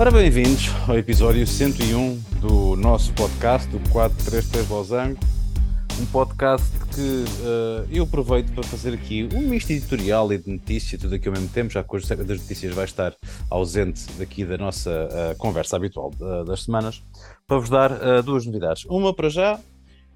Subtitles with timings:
[0.00, 5.20] Ora, bem-vindos ao episódio 101 do nosso podcast, do 433 Losango.
[6.00, 10.98] Um podcast que uh, eu aproveito para fazer aqui um misto editorial e de notícia,
[10.98, 13.14] tudo aqui ao mesmo tempo, já que hoje das notícias vai estar
[13.50, 17.02] ausente daqui da nossa uh, conversa habitual uh, das semanas,
[17.46, 18.86] para vos dar duas novidades.
[18.86, 19.60] Uma para já,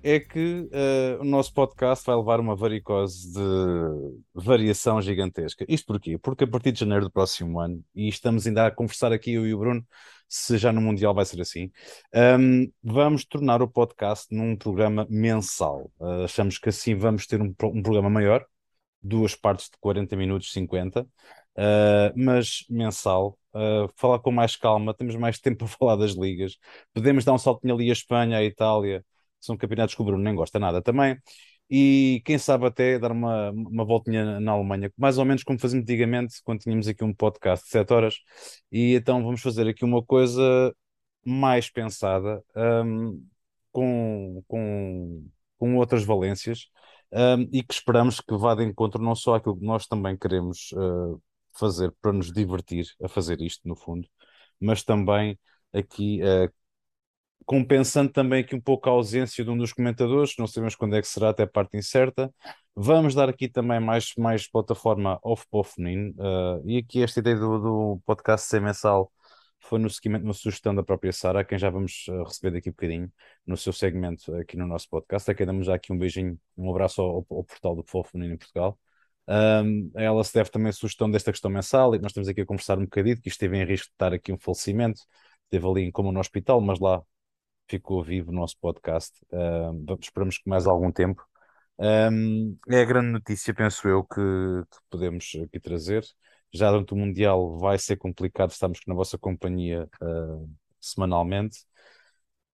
[0.04, 3.40] é que uh, o nosso podcast vai levar uma varicose de
[4.34, 5.64] variação gigantesca.
[5.66, 6.18] Isto porquê?
[6.18, 9.46] Porque a partir de janeiro do próximo ano, e estamos ainda a conversar aqui, eu
[9.46, 9.82] e o Bruno,
[10.28, 11.70] se já no Mundial vai ser assim,
[12.38, 15.90] um, vamos tornar o podcast num programa mensal.
[15.98, 18.44] Uh, achamos que assim vamos ter um, um, programa maior,
[19.02, 21.06] duas partes de 40 minutos, 50, uh,
[22.14, 23.38] mas mensal.
[23.54, 26.58] Uh, falar com mais calma, temos mais tempo a falar das ligas,
[26.92, 29.02] podemos dar um saltinho ali à Espanha, à Itália,
[29.44, 31.18] são campeonatos que o Bruno nem gosta nada também.
[31.70, 35.84] E quem sabe até dar uma, uma voltinha na Alemanha, mais ou menos como fazíamos
[35.84, 38.16] antigamente, quando tínhamos aqui um podcast de 7 horas.
[38.70, 40.74] E então vamos fazer aqui uma coisa
[41.24, 43.26] mais pensada, um,
[43.72, 45.26] com, com,
[45.58, 46.68] com outras valências,
[47.12, 50.72] um, e que esperamos que vá de encontro não só aquilo que nós também queremos
[50.72, 51.20] uh,
[51.52, 54.08] fazer para nos divertir a fazer isto, no fundo,
[54.60, 55.38] mas também
[55.72, 56.52] aqui uh,
[57.46, 61.02] compensando também aqui um pouco a ausência de um dos comentadores, não sabemos quando é
[61.02, 62.32] que será, até parte incerta.
[62.74, 67.20] Vamos dar aqui também mais, mais plataforma off para o feminino, uh, e aqui esta
[67.20, 69.12] ideia do, do podcast ser mensal
[69.60, 72.68] foi no seguimento uma sugestão da própria Sara, a quem já vamos uh, receber daqui
[72.68, 73.12] um bocadinho
[73.46, 75.30] no seu segmento aqui no nosso podcast.
[75.30, 78.36] A quem damos já aqui um beijinho, um abraço ao, ao portal do Futebol em
[78.36, 78.78] Portugal.
[79.26, 82.46] Um, ela se deve também a sugestão desta questão mensal e nós estamos aqui a
[82.46, 85.00] conversar um bocadinho, que esteve em risco de estar aqui um falecimento,
[85.44, 87.02] esteve ali como no hospital, mas lá
[87.68, 89.18] ficou vivo o nosso podcast.
[89.32, 91.24] Uh, esperamos que mais algum tempo.
[91.78, 96.04] Um, é a grande notícia, penso eu, que, que, podemos aqui trazer.
[96.52, 100.48] Já durante o Mundial vai ser complicado estarmos na vossa companhia uh,
[100.80, 101.58] semanalmente.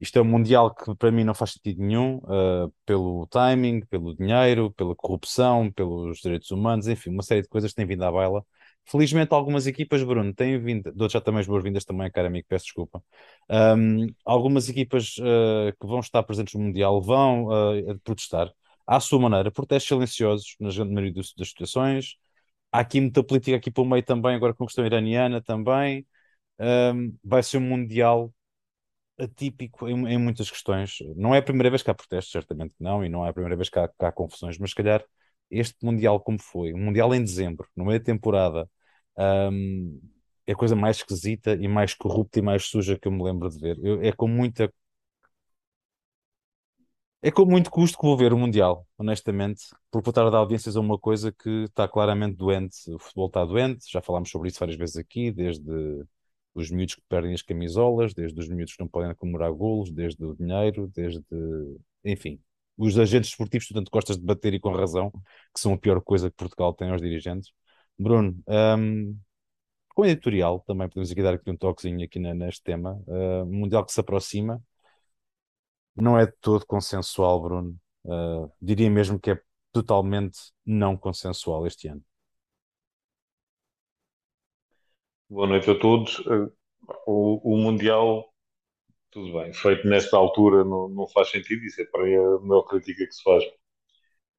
[0.01, 4.17] Isto é um Mundial que para mim não faz sentido nenhum, uh, pelo timing, pelo
[4.17, 8.11] dinheiro, pela corrupção, pelos direitos humanos, enfim, uma série de coisas que têm vindo à
[8.11, 8.45] baila
[8.91, 12.65] Felizmente, algumas equipas, Bruno, têm vindo, dou já também as boas-vindas também, cara amigo, peço
[12.65, 13.01] desculpa.
[13.49, 18.53] Um, algumas equipas uh, que vão estar presentes no Mundial vão uh, protestar
[18.85, 22.17] à sua maneira, protestos silenciosos, na grande maioria das, situações.
[22.73, 26.07] Há aqui muita política aqui para o meio também, agora com a questão iraniana também.
[26.59, 28.35] Um, vai ser um Mundial
[29.19, 30.99] atípico em, em, muitas questões.
[31.17, 33.57] Não é a primeira vez que há protestos, certamente não, e não é a primeira
[33.57, 35.05] vez que há, que há confusões, mas se calhar
[35.51, 38.69] este Mundial como foi, um Mundial em dezembro, no meio da temporada,
[39.21, 40.01] um,
[40.47, 43.49] é a coisa mais esquisita e mais corrupta e mais suja que eu me lembro
[43.51, 43.79] de ver.
[43.83, 44.73] Eu, é com muita.
[47.23, 50.75] É com muito custo que vou ver o Mundial, honestamente, por voltar a dar audiências
[50.77, 52.91] a uma coisa que está claramente doente.
[52.95, 55.71] O futebol está doente, já falámos sobre isso várias vezes aqui, desde
[56.55, 60.25] os miúdos que perdem as camisolas, desde os miúdos que não podem comemorar golos, desde
[60.25, 61.23] o dinheiro, desde.
[62.05, 62.41] Enfim,
[62.77, 65.11] os agentes esportivos, tu tanto gostas de bater e com razão,
[65.55, 67.53] que são a pior coisa que Portugal tem aos dirigentes.
[68.01, 69.19] Bruno, um,
[69.95, 73.93] com editorial, também podemos aqui dar aqui um toquezinho aqui neste tema, uh, mundial que
[73.93, 74.63] se aproxima,
[75.95, 77.77] não é de todo consensual, Bruno.
[78.05, 79.41] Uh, diria mesmo que é
[79.71, 82.03] totalmente não consensual este ano.
[85.29, 86.21] Boa noite a todos.
[86.21, 86.51] Uh,
[87.07, 88.33] o, o Mundial
[89.11, 93.05] tudo bem, feito nesta altura não, não faz sentido, isso é para a maior crítica
[93.07, 93.45] que se faz.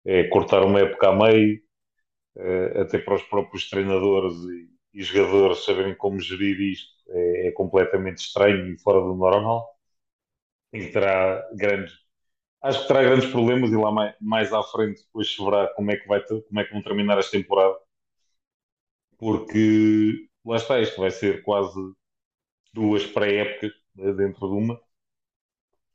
[0.04, 1.62] É cortar uma época a meio,
[2.82, 8.20] até para os próprios treinadores e, e, jogadores saberem como gerir isto, é, é, completamente
[8.20, 9.68] estranho e fora do normal.
[10.74, 11.94] E terá grandes,
[12.64, 15.92] acho que terá grandes problemas e lá mais, mais à frente depois se verá como
[15.92, 17.78] é que, vai como é que vão terminar esta temporada.
[19.18, 21.80] Porque lá está, isto vai ser quase
[22.74, 24.82] duas pré-épocas dentro de uma,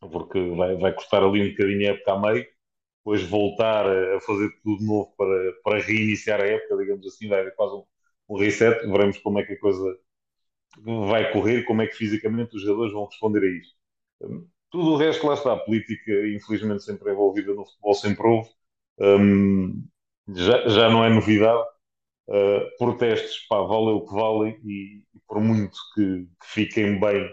[0.01, 2.47] porque vai, vai custar ali um bocadinho a época a meio,
[3.07, 7.39] depois voltar a fazer tudo de novo para, para reiniciar a época, digamos assim, vai
[7.39, 7.85] haver quase um,
[8.29, 9.97] um reset, veremos como é que a coisa
[11.09, 13.77] vai correr, como é que fisicamente os jogadores vão responder a isto.
[14.73, 18.51] Tudo o resto, lá está, a política, infelizmente, sempre envolvida no futebol, sempre houve.
[18.99, 19.87] Um,
[20.35, 21.63] já, já não é novidade.
[22.27, 27.25] Uh, protestos, pá, valem o que valem e, e por muito que, que, fiquem bem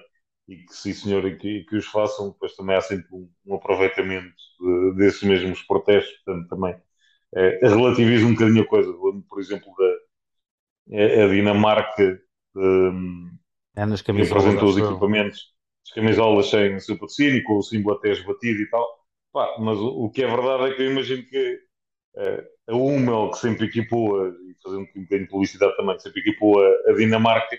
[0.53, 3.55] e que sim senhor e que, que os façam, depois também há sempre um, um
[3.55, 6.75] aproveitamento de, desses mesmos protestos, portanto também
[7.35, 8.89] é, relativiza um bocadinho a coisa.
[8.89, 10.03] Lembro, por exemplo, da
[10.91, 12.21] a, a Dinamarca
[12.55, 13.31] um,
[13.75, 15.53] é nas que apresentou os equipamentos,
[15.85, 18.87] as camisolas sem seu patrocínio, com o símbolo até esbatido e tal.
[19.31, 21.59] Pá, mas o, o, que é verdade é que eu imagino que
[22.17, 26.59] uh, a Hummel, que sempre equipou, e fazendo um bocadinho de publicidade também, sempre equipou
[26.59, 27.57] a, a Dinamarca,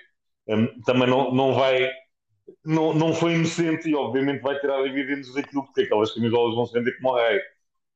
[0.49, 1.91] um, também não, não vai.
[2.65, 6.73] Não, não foi inocente e, obviamente, vai tirar dividendos daquilo, porque aquelas camisolas vão se
[6.73, 7.41] vender como rei.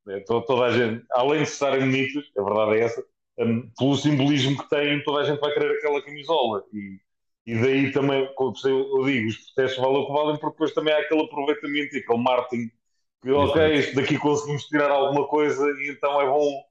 [0.09, 3.05] É, toda a gente, além de estarem bonitas, a verdade é essa,
[3.39, 6.65] um, pelo simbolismo que têm, toda a gente vai querer aquela camisola.
[6.73, 6.99] E,
[7.47, 10.95] e daí também, como eu digo, os protestos valem o que valem, porque depois também
[10.95, 12.71] há aquele aproveitamento e aquele marketing
[13.23, 16.65] que, ok, isto daqui conseguimos tirar alguma coisa e então é bom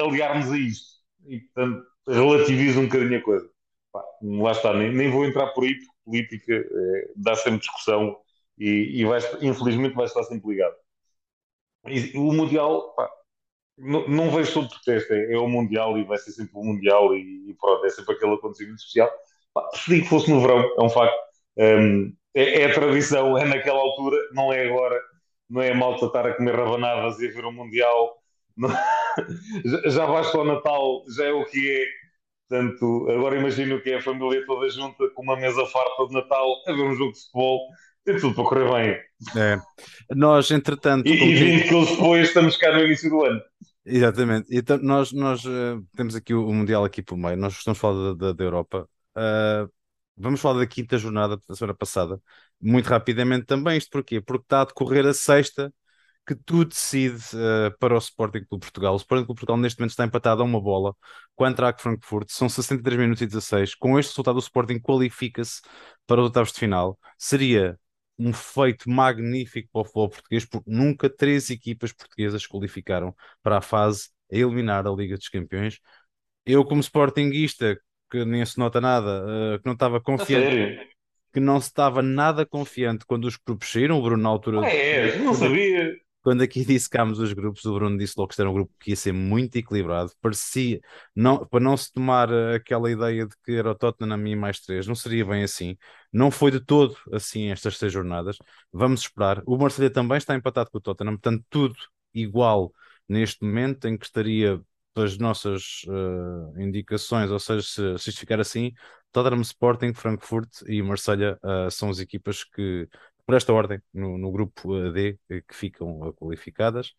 [0.00, 0.98] aliarmos a isto.
[1.26, 3.50] E, portanto, relativiza um bocadinho a coisa.
[3.92, 8.16] Pá, lá está, nem, nem, vou entrar por aí, porque política é, dá sempre discussão
[8.58, 10.74] e, e vai, infelizmente vai estar sempre ligado.
[11.86, 13.08] E, o Mundial, pá,
[13.76, 17.14] não, não vejo todo protesto, é, é, o Mundial e vai ser sempre o Mundial
[17.14, 19.10] e, e pronto, é sempre aquele acontecimento especial.
[19.54, 21.16] Pá, que fosse no verão, é um facto.
[21.56, 25.00] Um, é, é, a tradição, é naquela altura, não é agora,
[25.48, 28.16] não é a malta estar a comer rabanadas e a ver o Mundial.
[28.58, 28.70] Não,
[29.86, 31.86] já basta o Natal, já é o que é.
[32.48, 36.46] Portanto, agora imagino que é a família toda junta com uma mesa farta de Natal
[36.66, 37.60] a ver um jogo de futebol.
[38.04, 39.42] Tem tudo para correr bem.
[39.42, 39.58] É.
[40.14, 41.06] Nós, entretanto.
[41.06, 43.40] E, e 20 quilos depois estamos cá no início do ano.
[43.84, 44.48] Exatamente.
[44.50, 47.36] Então, nós, nós uh, temos aqui o, o, Mundial aqui por meio.
[47.36, 48.88] Nós estamos falar da, da, da Europa.
[49.14, 49.70] Uh,
[50.16, 52.18] vamos falar da quinta jornada da semana passada.
[52.58, 53.76] Muito rapidamente também.
[53.76, 54.22] Isto porquê?
[54.22, 55.72] Porque está a decorrer a sexta
[56.28, 58.92] que tudo decide uh, para o Sporting Clube Portugal.
[58.92, 60.94] O Sporting Clube Portugal neste momento está empatado a uma bola
[61.34, 62.28] com a Frankfurt.
[62.30, 63.74] São 63 minutos e 16.
[63.76, 65.62] Com este resultado o Sporting qualifica-se
[66.06, 66.98] para os oitavos de final.
[67.16, 67.78] Seria
[68.18, 73.60] um feito magnífico para o futebol português porque nunca três equipas portuguesas qualificaram para a
[73.62, 75.80] fase a eliminar a Liga dos Campeões.
[76.44, 77.80] Eu como Sportingista,
[78.10, 80.88] que nem se nota nada, uh, que não estava confiante
[81.32, 83.98] que não se estava nada confiante quando os grupos saíram.
[83.98, 84.60] O Bruno, na altura.
[84.62, 85.94] Ah, é, não sabia
[86.28, 88.96] quando aqui dissecámos os grupos, o Bruno disse logo que era um grupo que ia
[88.96, 90.12] ser muito equilibrado.
[90.20, 90.78] Parecia,
[91.16, 94.60] não, para não se tomar eh, aquela ideia de que era o Tottenham e mais
[94.60, 95.74] três, não seria bem assim.
[96.12, 98.36] Não foi de todo assim estas seis jornadas.
[98.70, 99.42] Vamos esperar.
[99.46, 101.74] O Marseille também está empatado com o Tottenham, portanto, tudo
[102.12, 102.74] igual
[103.08, 104.60] neste momento em que estaria
[104.92, 108.74] pelas nossas uh, indicações, ou seja, se, se isto ficar assim,
[109.12, 112.86] Tottenham Sporting, Frankfurt e Marselha uh, são as equipas que
[113.28, 116.94] por esta ordem, no, no grupo D, que ficam qualificadas.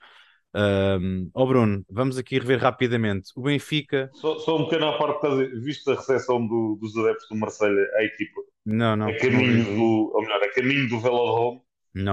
[0.54, 3.32] Um, oh Bruno, vamos aqui rever rapidamente.
[3.36, 4.12] O Benfica.
[4.14, 5.28] Só, só um bocadinho à parte,
[5.60, 9.76] visto a recepção do, dos adeptos do Marselha à equipa, não, não, a caminho não.
[9.76, 11.62] do, ou melhor, a caminho do Velodrome,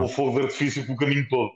[0.03, 1.51] o fogo de artifício pelo caminho todo.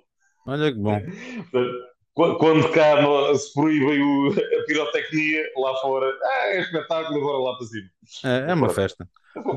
[0.47, 1.01] Olha que bom.
[2.13, 7.57] Quando cá no, se proíbe o, a pirotecnia lá fora, ah, é espetáculo, agora lá
[7.57, 7.89] para cima.
[8.23, 9.09] É, é uma festa.
[9.35, 9.57] Bom,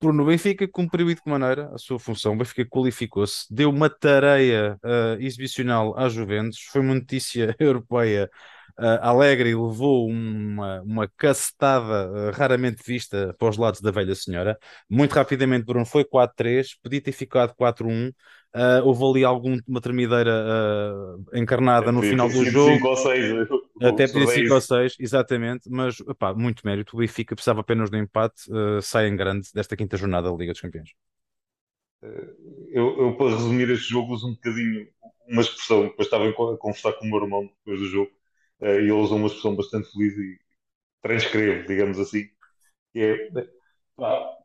[0.00, 2.34] Bruno Benfica cumpriu de que maneira a sua função?
[2.34, 8.30] O Benfica qualificou-se, deu uma tareia uh, exibicional à Juventus, foi uma notícia europeia
[8.78, 14.14] uh, alegre e levou uma, uma cacetada uh, raramente vista para os lados da velha
[14.14, 14.56] senhora.
[14.88, 18.12] Muito rapidamente, Bruno, foi 4-3, podia ter ficado 4-1.
[18.54, 20.32] Uh, houve ali alguma tremideira
[21.34, 22.74] encarnada no final do jogo.
[22.74, 23.48] 5 ou 6.
[23.80, 25.68] Até podia 5 ou 6, exatamente.
[25.70, 26.96] Mas epá, muito mérito.
[26.96, 28.50] O Benfica precisava apenas do empate.
[28.50, 30.90] Uh, sai em grande desta quinta jornada da Liga dos Campeões.
[32.70, 34.86] Eu, eu, para resumir este jogo, uso um bocadinho
[35.28, 35.82] uma expressão.
[35.82, 38.10] Depois estava a conversar com o meu irmão depois do jogo
[38.60, 40.38] e ele usou uma expressão bastante feliz e
[41.02, 42.28] transcrevo, digamos assim.
[42.92, 43.46] Que é,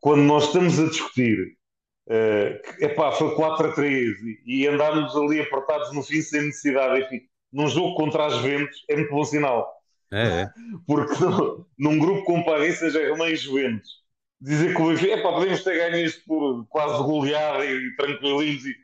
[0.01, 1.57] quando nós estamos a discutir
[2.05, 7.01] Uh, epá, foi 4 a 3 e, e andarmos ali apertados no fim sem necessidade.
[7.01, 7.21] Enfim,
[7.53, 9.71] num jogo contra as Juventus é muito bom sinal.
[10.11, 10.49] É, é.
[10.85, 11.13] Porque
[11.77, 13.89] num grupo com Paris Saint-Germain e Juventus,
[14.41, 18.75] dizer que o Benfica, epá, podemos ter ganho isto por quase goleada e tranquilinhos e,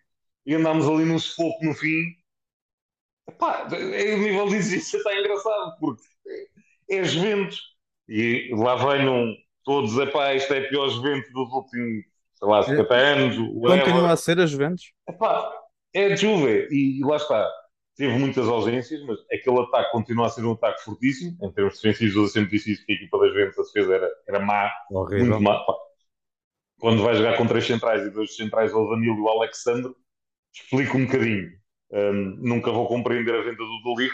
[0.45, 2.15] e andámos ali num sufoco no fim.
[3.27, 6.03] Epá, é, o nível de exigência está engraçado, porque
[6.89, 7.59] é, é Juventus.
[8.07, 12.05] E lá venham todos, epá, isto é a pior Juventus dos últimos
[12.39, 13.13] sei lá, 50 é.
[13.13, 13.37] anos.
[13.37, 14.93] Continua a ser a Juventus?
[15.07, 15.51] Epá,
[15.93, 17.47] é a Juve e, e, lá está.
[17.99, 21.37] Teve muitas ausências, mas aquele ataque continua a ser um ataque fortíssimo.
[21.43, 24.09] Em termos defensivos, eu sempre disse isso, que a equipa das Juventus a defesa era,
[24.25, 25.25] era má, Horrível.
[25.25, 25.61] muito má.
[26.79, 29.93] Quando vai jogar com três centrais e dois centrais, o Danilo e o Alexandre,
[30.55, 31.49] explico um bocadinho.
[31.91, 34.13] Um, nunca vou compreender a venda do Dolir,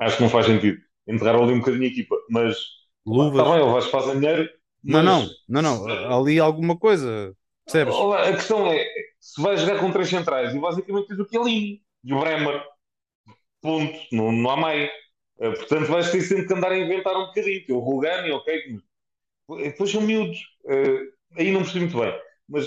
[0.00, 0.78] acho que não faz sentido.
[1.06, 2.58] Enterrar ali um bocadinho a equipa, mas
[3.06, 3.38] Luvas.
[3.38, 4.50] Está bem, o Vasco faz dinheiro,
[4.82, 6.18] não, não, não, não.
[6.18, 7.32] Ali alguma coisa.
[7.64, 7.94] Percebes?
[7.94, 8.84] A questão é:
[9.20, 12.62] se vais jogar com três centrais e basicamente tens o Chiellini e o Bremer,
[13.60, 14.90] ponto, não, não há mais.
[15.38, 17.64] Uh, portanto, vais ter sempre que andar a inventar um bocadinho.
[17.64, 18.80] Que é o Rugani, ok,
[19.64, 20.38] depois são miúdos.
[20.64, 22.20] Uh, aí não percebi muito bem.
[22.48, 22.66] Mas,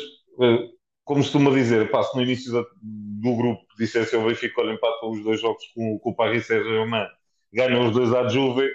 [1.04, 5.24] como costuma dizer, passo no início da, do grupo, dissesse ao Benfica, olha, empatam os
[5.24, 7.08] dois jogos com, com o Paris Saint-Germain,
[7.52, 8.70] ganham os dois à Juve,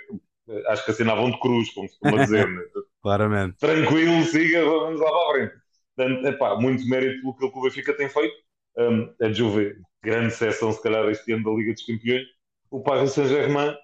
[0.67, 2.49] acho que assinavam de cruz, como costuma dizer.
[2.49, 2.63] Né?
[3.03, 3.57] Claramente.
[3.59, 5.63] Tranquilo, siga, vamos lá para a frente.
[5.97, 8.37] Portanto, epá, muito mérito pelo que o Benfica tem feito.
[8.77, 9.77] Um, a Juve,
[10.09, 12.27] grande sessão, se calhar, este ano da Liga dos Campeões.
[12.71, 13.75] O Paris Saint-Germain,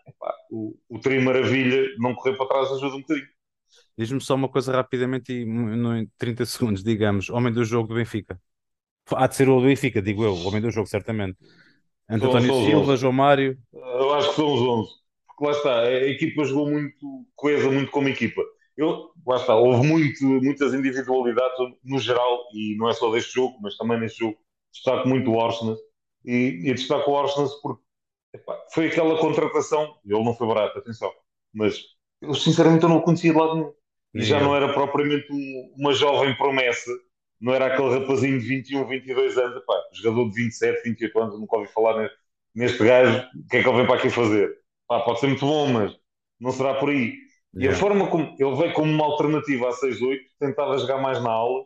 [0.50, 3.28] o, o Tri Maravilha, não correr para trás ajuda um bocadinho.
[3.97, 8.40] Diz-me só uma coisa rapidamente e em 30 segundos, digamos, homem do jogo do Benfica.
[9.11, 11.38] Há de ser o do Benfica, digo eu, o homem do jogo, certamente.
[12.09, 13.59] António Silva, João Mário.
[13.73, 14.90] Eu acho que são os 11.
[15.26, 18.43] Porque lá está, a equipa jogou muito coesa, muito como equipa.
[18.76, 23.57] Eu, lá está, houve muito, muitas individualidades no geral, e não é só deste jogo,
[23.62, 24.37] mas também neste jogo,
[24.73, 25.78] destaco muito o Orsnes.
[26.25, 27.83] E, e destaco o Orsnes porque
[28.35, 31.12] epá, foi aquela contratação, ele não foi barato, atenção,
[31.52, 31.78] mas
[32.21, 33.75] eu sinceramente eu não o conhecia de lado nenhum.
[34.14, 36.90] E já não era propriamente um, uma jovem promessa,
[37.40, 41.57] não era aquele rapazinho de 21, 22 anos, epá, jogador de 27, 28 anos, nunca
[41.57, 42.16] ouvi falar neste,
[42.54, 44.57] neste gajo, o que é que ele vem para aqui fazer?
[44.87, 45.97] Pá, pode ser muito bom, mas
[46.40, 47.14] não será por aí.
[47.57, 51.31] E a forma como ele veio como uma alternativa à 6-8, tentava jogar mais na
[51.31, 51.64] aula,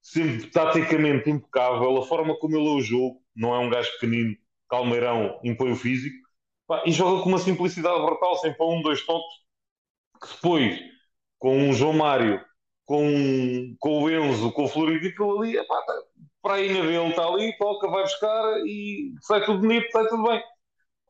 [0.00, 4.36] sempre taticamente impecável, a forma como ele lê o jogo, não é um gajo pequenino,
[4.68, 6.16] calmeirão, impõe o físico,
[6.66, 9.34] pá, e joga com uma simplicidade brutal, sempre a um, dois toques,
[10.20, 10.80] que depois,
[11.38, 12.44] com o João Mário,
[12.84, 16.02] com, com o Enzo, com o Floridico ali, pá, tá,
[16.42, 20.22] para a ilha dele está ali, toca, vai buscar e sai tudo bonito, sai tudo
[20.22, 20.42] bem.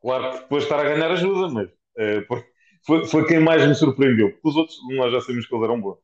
[0.01, 2.25] Claro que depois estar a ganhar ajuda, mas é,
[2.85, 5.81] foi, foi quem mais me surpreendeu, porque os outros nós já sabemos que eles eram
[5.81, 5.99] bons.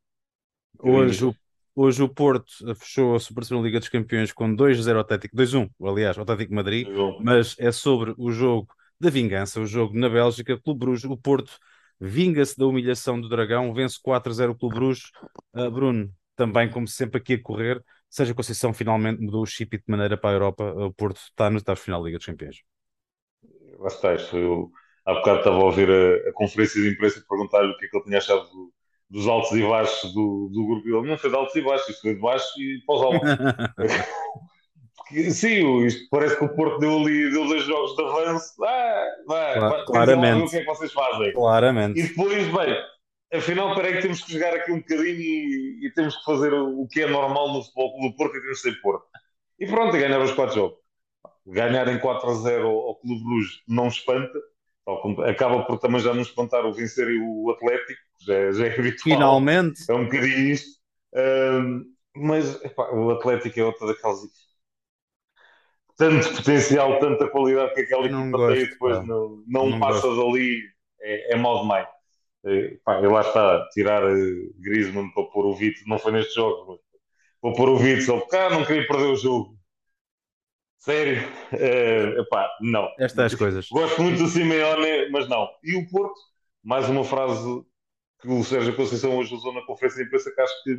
[0.79, 1.35] Hoje o,
[1.75, 6.53] hoje o Porto fechou a Super Liga dos Campeões com 2-0 Atlético, 2-1, aliás, Atlético
[6.53, 6.87] Madrid,
[7.21, 11.57] mas é sobre o jogo da vingança, o jogo na Bélgica, Clube Bruges, o Porto
[11.99, 15.11] vinga-se da humilhação do Dragão, vence 4-0 o Clube Bruges.
[15.53, 19.83] Uh, Bruno, também como sempre aqui a correr, seja Conceição finalmente mudou o chip de
[19.87, 22.61] maneira para a Europa, o Porto está no estado final da Liga dos Campeões.
[23.79, 24.71] Lá está, eu
[25.05, 27.89] há bocado estava a ouvir a, a conferência de imprensa e perguntar-lhe o que é
[27.89, 28.73] que ele tinha achado do,
[29.13, 31.05] dos altos e baixos do, do grupo.
[31.05, 33.29] Não foi de altos e baixos, isso foi de baixo e para os altos.
[34.97, 38.63] Porque, sim, isto parece que o Porto deu ali deu dois jogos de avanço.
[38.63, 40.47] Ah, vai, vai, claramente.
[40.47, 41.31] o que é que vocês fazem.
[41.33, 41.99] Claramente.
[41.99, 42.77] E depois, bem,
[43.31, 46.81] afinal, peraí que temos que jogar aqui um bocadinho e, e temos que fazer o,
[46.81, 49.05] o, que é normal no futebol do Porto e temos que ser Porto.
[49.59, 50.77] E pronto, ganhar os quatro jogos.
[51.45, 54.39] Ganhar em 4 a 0 ao, ao Clube Bruges não espanta,
[55.27, 59.17] acaba por também já nos espantar o vencer o Atlético, já, já é habitual.
[59.17, 59.83] Finalmente.
[59.89, 60.79] É um bocadinho isto.
[61.15, 61.83] Um,
[62.15, 64.21] mas epá, o Atlético é outra daquelas
[65.97, 70.07] tanto potencial, tanta qualidade que aquela equipa gosto, tem e depois não, não, não passa
[70.07, 70.31] gosto.
[70.31, 70.61] dali,
[71.01, 71.87] é, é mal demais.
[72.45, 76.35] E, pá, e lá está, tirar uh, Griezmann para pôr o Vitor, não foi neste
[76.35, 76.79] jogo, mas
[77.41, 79.57] para pôr o Vitor, só porque ah, não queria perder o jogo.
[80.79, 81.23] Sério?
[81.53, 82.89] Uh, epá, não.
[82.99, 83.69] Estas coisas.
[83.69, 85.47] Gosto muito do Simeone, mas não.
[85.63, 86.19] E o Porto,
[86.61, 87.63] mais uma frase
[88.23, 90.75] que o Sérgio Conceição hoje usou na conferência de imprensa que acho que,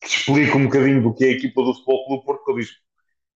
[0.00, 2.60] que explica um bocadinho do que é a equipa do Futebol Clube Porto, que ele
[2.60, 2.70] diz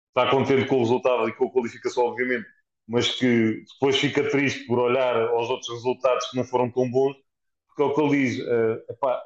[0.09, 2.47] está contente com o resultado e com a qualificação, obviamente,
[2.87, 7.17] mas que depois fica triste por olhar aos outros resultados que não foram tão bons,
[7.67, 9.23] porque é o que ele diz, uh, epá,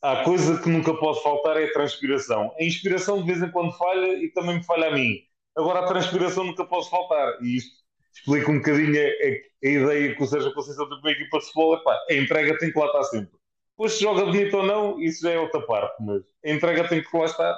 [0.00, 2.50] há coisa que nunca pode faltar é a transpiração.
[2.58, 5.18] A inspiração de vez em quando falha e também me falha a mim.
[5.54, 7.42] Agora a transpiração nunca pode faltar.
[7.42, 7.76] E isto
[8.16, 11.44] explica um bocadinho a, a, ideia que o Sérgio Conceição tem com a equipa de
[11.44, 11.74] futebol.
[11.76, 13.36] Epá, a entrega tem que lá estar sempre.
[13.70, 17.02] Depois se joga bonito ou não, isso já é outra parte, mas a entrega tem
[17.02, 17.54] que lá estar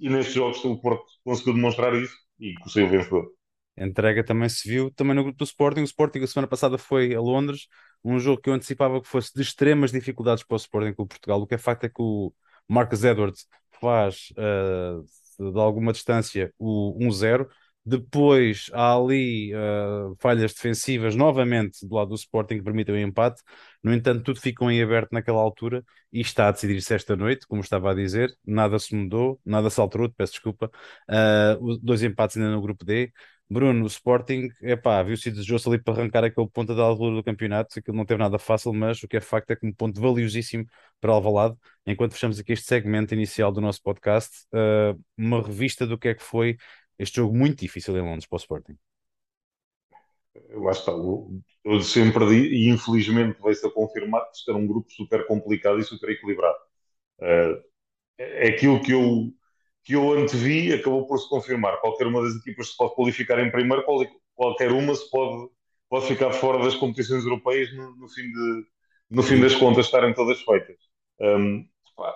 [0.00, 3.30] e nestes jogos o Porto conseguiu demonstrar isso e conseguiu vencedor.
[3.78, 5.82] A entrega também se viu também no grupo do Sporting.
[5.82, 7.68] O Sporting a semana passada foi a Londres,
[8.04, 11.06] um jogo que eu antecipava que fosse de extremas dificuldades para o Sporting com o
[11.06, 11.40] Portugal.
[11.40, 12.32] O que é facto é que o
[12.66, 13.46] Marcus Edwards
[13.80, 17.46] faz uh, de alguma distância o 1-0
[17.84, 23.42] depois há ali uh, falhas defensivas novamente do lado do Sporting que permitem o empate.
[23.82, 27.62] No entanto, tudo ficou em aberto naquela altura e está a decidir-se esta noite, como
[27.62, 28.30] estava a dizer.
[28.46, 30.70] Nada se mudou, nada se alterou, peço desculpa.
[31.08, 33.12] Uh, dois empates ainda no grupo D.
[33.52, 37.76] Bruno, o Sporting, epá, viu-se desejoso ali para arrancar aquele ponto da altura do campeonato,
[37.80, 40.64] aquilo não teve nada fácil, mas o que é facto é que um ponto valiosíssimo
[41.00, 41.56] para Alvalade.
[41.84, 46.14] Enquanto fechamos aqui este segmento inicial do nosso podcast, uh, uma revista do que é
[46.14, 46.56] que foi
[47.00, 48.76] este jogo muito difícil em Londres para o Sporting.
[50.50, 55.26] Lá está, eu sempre e infelizmente veio-se a confirmar que isto era um grupo super
[55.26, 56.58] complicado e super equilibrado.
[57.18, 57.62] Uh,
[58.18, 59.32] é aquilo que eu,
[59.82, 61.80] que eu antevi acabou por se confirmar.
[61.80, 63.84] Qualquer uma das equipas se pode qualificar em primeiro,
[64.34, 65.48] qualquer uma se pode,
[65.88, 68.66] pode ficar fora das competições europeias no, no fim, de,
[69.10, 70.76] no fim das contas estarem todas feitas.
[71.18, 71.66] Um,
[71.96, 72.14] pá,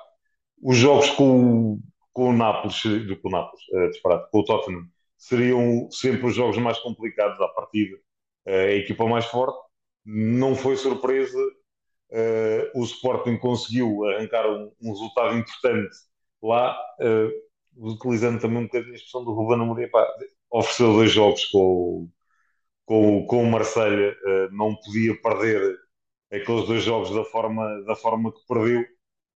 [0.62, 1.80] os jogos com,
[2.14, 4.87] com o Nápoles, do com o Nápoles, uh, disparado, com o Tottenham,
[5.18, 7.97] seriam sempre os jogos mais complicados à partida.
[8.47, 9.59] Uh, a equipa mais forte
[10.06, 15.97] não foi surpresa uh, o Sporting conseguiu arrancar um, um resultado importante
[16.42, 16.78] lá,
[17.75, 19.88] utilizando também um bocadinho a expressão do Ruben Amorim,
[20.50, 22.06] ofereceu dois jogos com,
[22.85, 24.14] com, com o Marselha,
[24.52, 25.75] não podia perder
[26.30, 28.85] aqueles dois jogos da forma, da forma que perdeu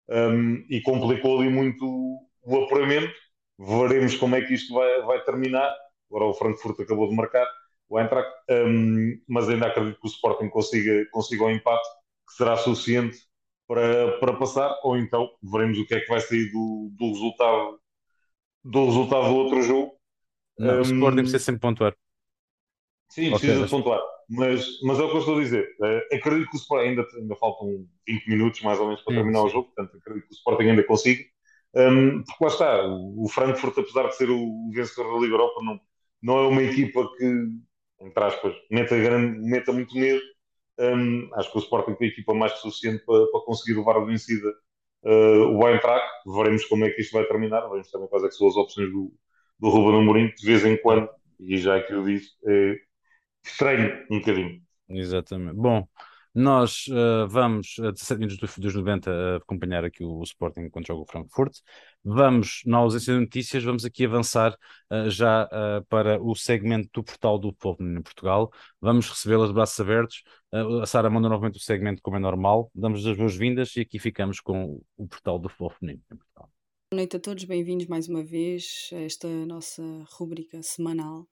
[0.07, 3.13] um, e complicou ali muito o apuramento.
[3.57, 5.75] Veremos como é que isto vai, vai terminar.
[6.09, 7.47] Agora o Frankfurt acabou de marcar
[7.87, 11.87] o Eintracht, um, mas ainda acredito que o Sporting consiga, consiga um empate
[12.27, 13.17] que será suficiente
[13.67, 17.79] para, para passar, ou então veremos o que é que vai sair do, do resultado
[18.63, 19.93] do resultado do outro jogo.
[20.57, 21.95] Não, um, o Sporting precisa sempre pontuar.
[23.09, 24.01] Sim, precisa okay, pontuar.
[24.29, 25.67] Mas, mas é o que eu estou a dizer.
[25.79, 29.39] Uh, acredito que o Sporting ainda, ainda faltam 20 minutos mais ou menos para terminar
[29.39, 29.45] sim.
[29.45, 31.23] o jogo, portanto acredito que o Sporting ainda consiga.
[31.75, 35.79] Um, porque lá está, o Frankfurt, apesar de ser o vencedor da Liga Europa, não,
[36.21, 37.47] não é uma equipa que,
[38.01, 40.21] entre aspas, meta, grande, meta muito medo.
[40.79, 43.97] Um, acho que o Sporting tem a equipa mais que suficiente para, para conseguir levar
[43.97, 44.49] a vencida
[45.03, 46.07] uh, o Eintracht.
[46.25, 47.61] Veremos como é que isto vai terminar.
[47.67, 49.13] Veremos também quais é são as opções do,
[49.59, 50.33] do Ruben Amorim.
[50.35, 51.09] De vez em quando,
[51.39, 52.75] e já que eu disse, é,
[53.43, 54.61] estranho um bocadinho.
[54.89, 55.55] Exatamente.
[55.55, 55.87] Bom,
[56.33, 61.01] nós uh, vamos, a 17 minutos dos 90, uh, acompanhar aqui o, Sporting quando joga
[61.01, 61.57] o Frankfurt.
[62.03, 64.53] Vamos, na ausência de notícias, vamos aqui avançar
[64.91, 68.51] uh, já uh, para o segmento do portal do Povo em Portugal.
[68.79, 70.23] Vamos recebê-las de braços abertos.
[70.81, 72.71] a Sara manda novamente o segmento como é normal.
[72.75, 76.49] Damos as boas-vindas e aqui ficamos com o portal do Povo em Portugal.
[76.91, 81.27] Boa noite a todos, bem-vindos mais uma vez a esta nossa rúbrica semanal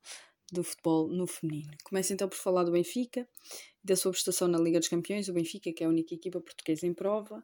[0.52, 1.72] do futebol no feminino.
[1.84, 3.28] Começo então por falar do Benfica
[3.88, 5.30] da sua prestação na Liga dos Campeões.
[5.30, 7.42] O Benfica, que é a única equipa portuguesa em prova,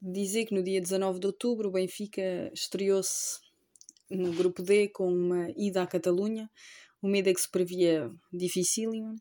[0.00, 3.38] dizer que no dia 19 de outubro o Benfica estreou-se
[4.10, 6.50] no grupo D com uma ida à Catalunha,
[7.02, 9.14] uma ida que se previa dificílima,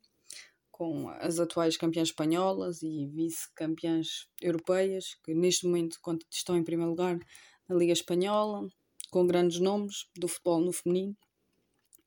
[0.71, 5.97] com as atuais campeãs espanholas e vice-campeãs europeias, que neste momento
[6.31, 7.19] estão em primeiro lugar
[7.67, 8.67] na Liga Espanhola,
[9.11, 11.15] com grandes nomes do futebol no feminino.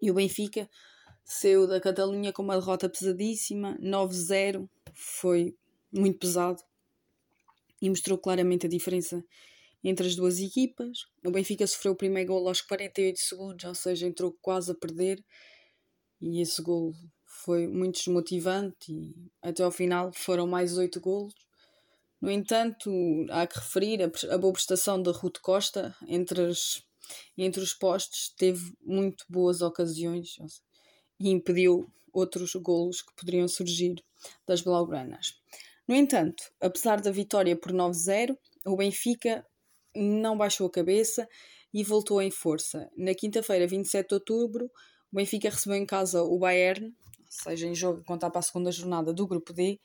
[0.01, 0.69] E o Benfica
[1.27, 5.57] saiu da Catalunha com uma derrota pesadíssima, 9-0, foi
[5.93, 6.63] muito pesado
[7.83, 9.23] e mostrou claramente a diferença
[9.83, 11.07] entre as duas equipas.
[11.25, 15.23] O Benfica sofreu o primeiro gol aos 48 segundos, ou seja, entrou quase a perder
[16.21, 21.35] e esse gol foi muito desmotivante e até ao final foram mais 8 golos.
[22.21, 22.91] No entanto,
[23.31, 26.83] há que referir a, a boa prestação de Ruth Costa entre, as,
[27.37, 30.37] entre os postes, teve muito boas ocasiões,
[31.19, 34.03] e impediu outros golos que poderiam surgir
[34.47, 35.39] das Blaugranas.
[35.87, 39.47] No entanto, apesar da vitória por 9-0, o Benfica
[39.95, 41.29] não baixou a cabeça
[41.73, 42.91] e voltou em força.
[42.97, 44.71] Na quinta-feira, 27 de outubro,
[45.13, 48.73] o Benfica recebeu em casa o Bayern, ou seja, em jogo contar para a segunda
[48.73, 49.79] jornada do grupo D,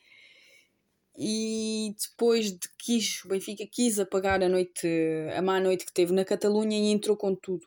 [1.16, 4.88] e depois de que o Benfica quis apagar a noite,
[5.36, 7.66] a má noite que teve na Catalunha e entrou com tudo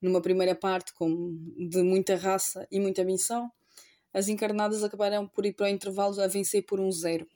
[0.00, 3.50] numa primeira parte com, de muita raça e muita missão,
[4.12, 7.28] as encarnadas acabaram por ir para o intervalo a vencer por um zero,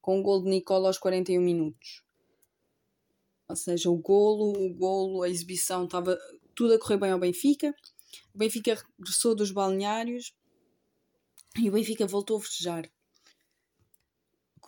[0.00, 2.02] com o gol de Nicola aos 41 minutos.
[3.48, 6.18] Ou seja, o golo, o golo, a exibição, estava
[6.54, 7.74] tudo a correr bem ao Benfica.
[8.34, 10.34] O Benfica regressou dos balneários
[11.58, 12.90] e o Benfica voltou a festejar.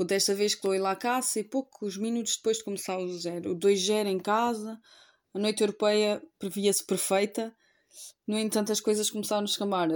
[0.07, 3.53] Desta vez Chloe Lacasse, e poucos minutos depois de começar o zero.
[3.53, 4.81] O 2-0 em casa,
[5.35, 7.55] a noite europeia previa-se perfeita,
[8.27, 9.89] no entanto, as coisas começaram a escamar.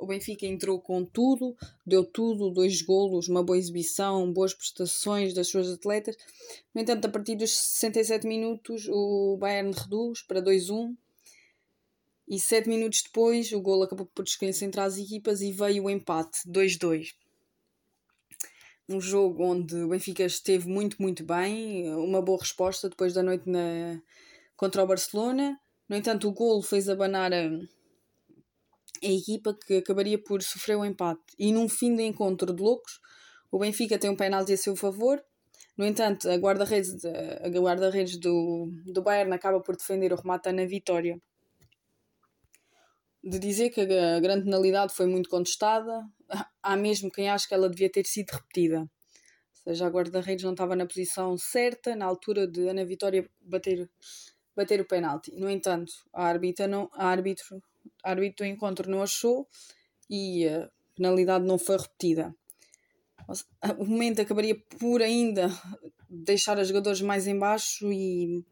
[0.00, 1.54] O Benfica entrou com tudo,
[1.86, 6.16] deu tudo, dois golos, uma boa exibição, boas prestações das suas atletas.
[6.74, 10.96] No entanto, a partir dos 67 minutos, o Bayern reduz para 2-1.
[12.28, 16.40] E 7 minutos depois, o golo acabou por desconcentrar as equipas e veio o empate,
[16.48, 17.14] 2-2
[18.88, 23.50] um jogo onde o Benfica esteve muito, muito bem, uma boa resposta depois da noite
[23.50, 24.00] na,
[24.56, 25.58] contra o Barcelona.
[25.88, 27.44] No entanto, o golo fez abanar a,
[29.02, 31.22] a equipa que acabaria por sofrer o empate.
[31.38, 33.00] E num fim de encontro de loucos,
[33.50, 35.22] o Benfica tem um penalti a seu favor.
[35.76, 36.96] No entanto, a guarda-redes
[37.60, 41.20] guarda do, do Bayern acaba por defender o remate na vitória.
[43.22, 46.06] De dizer que a grande penalidade foi muito contestada,
[46.62, 48.80] há mesmo quem acha que ela devia ter sido repetida.
[48.80, 53.90] Ou seja, a guarda-redes não estava na posição certa na altura de Ana Vitória bater
[54.56, 55.30] bater o penalti.
[55.32, 57.62] No entanto, a árbitra não, a árbitro,
[58.02, 59.46] a árbitro do encontro não achou
[60.08, 62.34] e a penalidade não foi repetida.
[63.78, 65.48] O momento acabaria por ainda
[66.08, 68.44] deixar os jogadores mais embaixo e,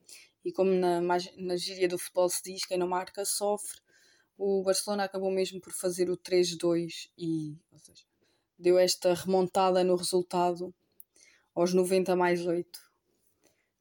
[0.44, 3.78] e como na, na gíria do futebol se diz, quem não marca sofre,
[4.36, 8.02] o Barcelona acabou mesmo por fazer o 3-2 e seja,
[8.58, 10.74] deu esta remontada no resultado
[11.54, 12.83] aos 90 mais 8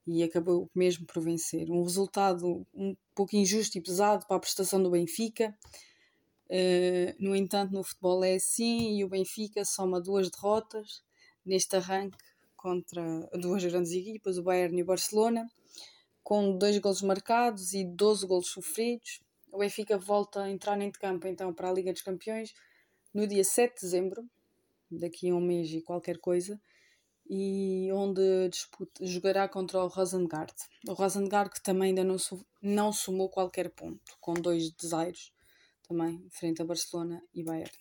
[0.05, 1.69] e acabou mesmo por vencer.
[1.69, 5.55] Um resultado um pouco injusto e pesado para a prestação do Benfica.
[6.49, 11.01] Uh, no entanto, no futebol é assim e o Benfica soma duas derrotas
[11.45, 12.17] neste arranque
[12.55, 13.01] contra
[13.33, 15.49] duas grandes equipas, o Bayern e o Barcelona,
[16.23, 19.21] com dois golos marcados e 12 golos sofridos.
[19.51, 22.53] O Benfica volta a entrar em campo então para a Liga dos Campeões
[23.13, 24.25] no dia 7 de dezembro,
[24.89, 26.59] daqui a um mês e qualquer coisa,
[27.29, 30.53] e onde disputa, jogará contra o Rosengard.
[30.87, 32.17] O Rosengard que também ainda não,
[32.61, 35.31] não somou qualquer ponto, com dois desairos
[35.87, 37.71] também, frente a Barcelona e Bayern.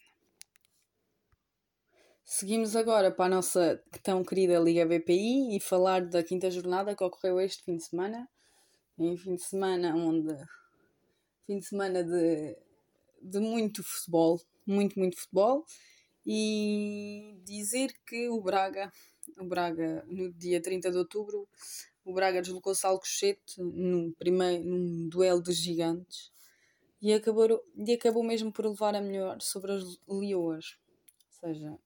[2.24, 7.05] Seguimos agora para a nossa tão querida Liga BPI e falar da quinta jornada que
[7.05, 8.28] ocorreu este fim de semana.
[8.98, 10.35] Em fim de semana onde
[11.46, 12.57] fim de semana de,
[13.20, 15.64] de muito futebol, muito, muito futebol.
[16.24, 18.90] E dizer que o Braga
[19.38, 21.48] o Braga, no dia 30 de outubro,
[22.04, 26.32] o Braga deslocou-se ao Alcochete num, primeiro, num duelo de gigantes
[27.00, 30.76] e acabou, e acabou mesmo por levar a melhor sobre as Leoas.
[31.26, 31.78] Ou seja,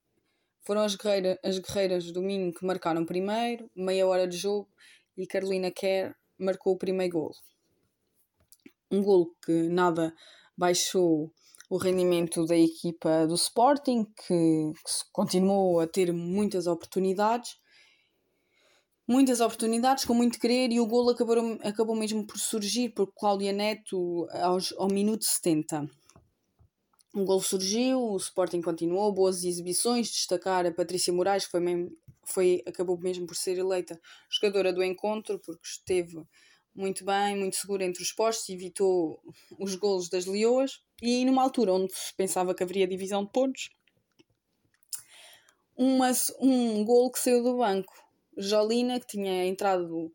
[0.61, 4.69] foram as, guerreira, as guerreiras do Minho que marcaram primeiro, meia hora de jogo,
[5.17, 7.35] e Carolina Kerr marcou o primeiro golo.
[8.91, 10.13] Um golo que nada
[10.55, 11.33] baixou
[11.69, 17.57] o rendimento da equipa do Sporting, que, que continuou a ter muitas oportunidades,
[19.07, 23.51] muitas oportunidades, com muito querer, e o golo acabou, acabou mesmo por surgir por Cláudia
[23.51, 25.89] Neto aos, ao minuto 70.
[27.13, 31.89] O golo surgiu, o Sporting continuou, boas exibições, destacar a Patrícia Moraes, que foi, mesmo,
[32.25, 33.99] foi, acabou mesmo por ser eleita
[34.29, 36.17] jogadora do encontro, porque esteve
[36.77, 39.19] muito bem, muito segura entre os postos, evitou
[39.57, 40.79] os golos das Leoas.
[41.01, 43.69] E numa altura onde se pensava que haveria divisão de pontos,
[45.75, 47.93] uma, um gol que saiu do banco.
[48.37, 50.13] Jolina, que tinha entrado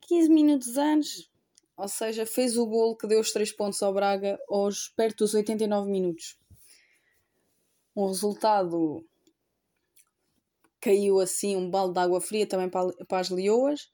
[0.00, 1.30] 15 minutos antes,
[1.76, 5.34] ou seja, fez o gol que deu os 3 pontos ao Braga aos perto dos
[5.34, 6.38] 89 minutos.
[7.94, 9.04] Um resultado
[10.80, 13.90] caiu assim um balde de água fria também para, para as Leoas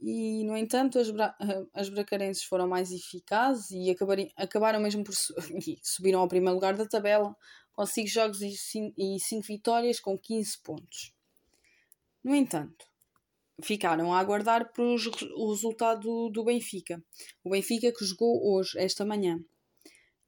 [0.00, 1.36] e no entanto as, bra
[1.74, 3.94] as bracarenses foram mais eficazes e
[4.36, 5.34] acabaram mesmo por su
[5.82, 7.36] subiram ao primeiro lugar da tabela
[7.72, 11.14] com 5 jogos e 5 vitórias com 15 pontos.
[12.22, 12.84] No entanto,
[13.62, 17.02] ficaram a aguardar por o resultado do, do Benfica.
[17.42, 19.42] O Benfica que jogou hoje, esta manhã.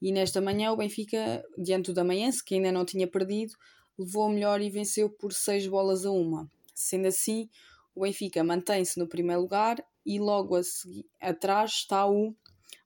[0.00, 3.52] E nesta manhã o Benfica, diante da manhã, que ainda não tinha perdido,
[3.98, 6.50] levou a melhor e venceu por 6 bolas a uma.
[6.74, 7.48] Sendo assim,
[7.94, 12.35] o Benfica mantém-se no primeiro lugar e logo seguir, atrás está o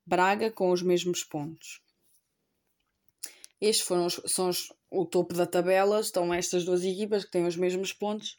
[0.05, 1.81] Braga com os mesmos pontos.
[3.61, 7.47] Estes foram os, são os, o topo da tabela, estão estas duas equipas que têm
[7.47, 8.39] os mesmos pontos.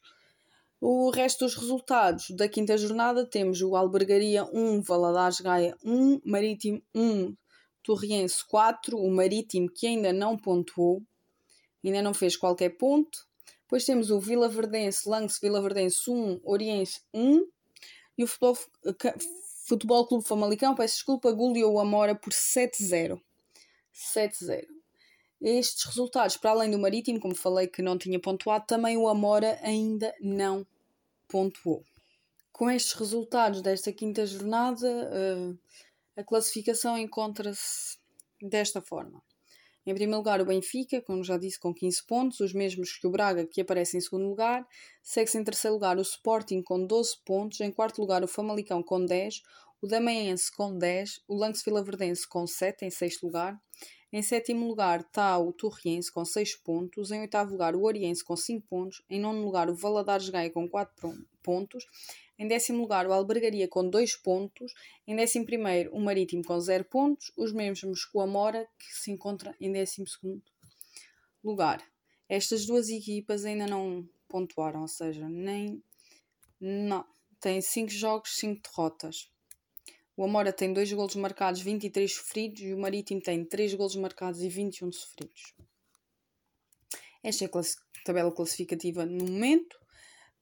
[0.80, 6.82] O resto dos resultados da quinta jornada temos o Albergaria 1, Valadares Gaia 1, Marítimo
[6.94, 7.36] 1,
[7.84, 11.02] Torriense 4, o Marítimo que ainda não pontuou,
[11.84, 13.28] ainda não fez qualquer ponto,
[13.68, 17.46] depois temos o Vila Verdense, Lance Vila Verdense 1, Oriense 1.
[18.18, 18.58] E o Futebol,
[19.68, 23.22] Futebol Clube Famalicão, peço desculpa, goleou o Amora por 7-0.
[23.94, 24.66] 7-0.
[25.42, 29.60] Estes resultados, para além do Marítimo, como falei que não tinha pontuado, também o Amora
[29.62, 30.66] ainda não
[31.28, 31.84] pontuou.
[32.54, 37.98] Com estes resultados desta quinta jornada, eh, a classificação encontra-se
[38.42, 39.22] desta forma.
[39.88, 43.10] Em primeiro lugar, o Benfica, como já disse, com 15 pontos, os mesmos que o
[43.10, 44.68] Braga, que aparece em segundo lugar.
[45.02, 47.62] Segue-se em terceiro lugar o Sporting, com 12 pontos.
[47.62, 49.42] Em quarto lugar, o Famalicão, com 10.
[49.82, 51.22] O Damaense, com 10.
[51.26, 53.58] O Lance Vilaverdense, com 7, em sexto lugar.
[54.12, 57.10] Em sétimo lugar está o Torriense, com 6 pontos.
[57.10, 59.02] Em oitavo lugar, o Oriense, com 5 pontos.
[59.10, 61.86] Em nono lugar, o Valadares Gaia, com 4 pontos.
[62.40, 64.72] Em décimo lugar, o Albergaria com 2 pontos.
[65.08, 67.32] Em décimo primeiro, o Marítimo com 0 pontos.
[67.36, 70.44] Os mesmos com a Mora, que se encontra em décimo segundo
[71.44, 71.84] lugar.
[72.30, 75.82] Estas duas equipas ainda não pontuaram, ou seja, nem.
[76.60, 77.06] Não.
[77.40, 79.32] Tem 5 jogos, 5 derrotas.
[80.16, 82.62] O Amora tem 2 golos marcados, 23 sofridos.
[82.62, 85.54] E o Marítimo tem 3 golos marcados e 21 sofridos.
[87.24, 89.78] Esta é a tabela classificativa no momento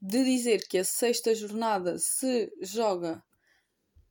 [0.02, 3.24] de dizer que a sexta jornada se joga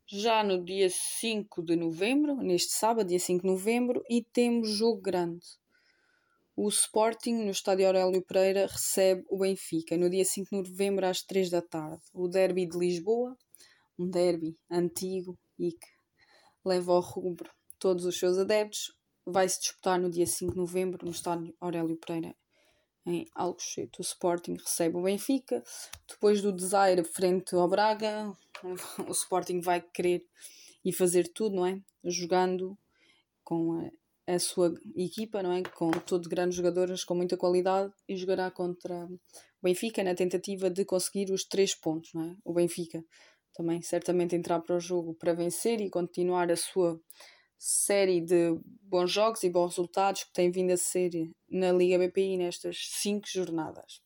[0.07, 5.01] já no dia 5 de novembro, neste sábado, dia 5 de novembro, e temos jogo
[5.01, 5.47] grande.
[6.57, 11.23] O Sporting, no estádio Aurélio Pereira, recebe o Benfica no dia 5 de novembro às
[11.23, 12.03] 3 da tarde.
[12.12, 13.37] O derby de Lisboa,
[13.99, 15.88] um derby antigo e que
[16.64, 21.05] leva ao rubro todos os seus adeptos, vai se disputar no dia 5 de novembro
[21.05, 22.37] no estádio Aurélio Pereira,
[23.07, 24.01] em Alcochete.
[24.01, 25.62] O Sporting recebe o Benfica.
[26.09, 28.33] Depois do desaire frente ao Braga,
[29.09, 30.25] o Sporting vai querer
[30.85, 31.81] e fazer tudo, não é?
[32.05, 32.77] Jogando
[33.43, 33.90] com
[34.27, 35.62] a, a sua equipa, não é?
[35.62, 39.19] Com todos grandes jogadores com muita qualidade e jogará contra o
[39.62, 42.37] Benfica na tentativa de conseguir os três pontos, não é?
[42.45, 43.05] O Benfica
[43.55, 47.01] também certamente entrar para o jogo para vencer e continuar a sua
[47.66, 51.11] série de bons jogos e bons resultados que tem vindo a ser
[51.48, 54.03] na Liga BPI nestas cinco jornadas.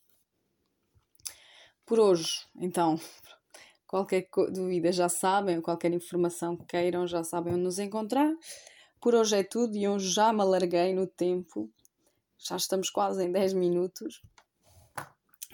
[1.85, 2.97] Por hoje, então,
[3.85, 8.33] qualquer dúvida já sabem, qualquer informação que queiram já sabem onde nos encontrar.
[9.01, 11.69] Por hoje é tudo e hoje já me alarguei no tempo.
[12.37, 14.21] Já estamos quase em 10 minutos.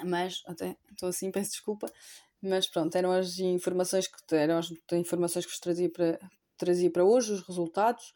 [0.06, 1.92] Mas até estou assim, peço desculpa.
[2.40, 6.20] Mas pronto, eram as informações que eram as informações que vos trazia para,
[6.58, 8.14] trazia para hoje, os resultados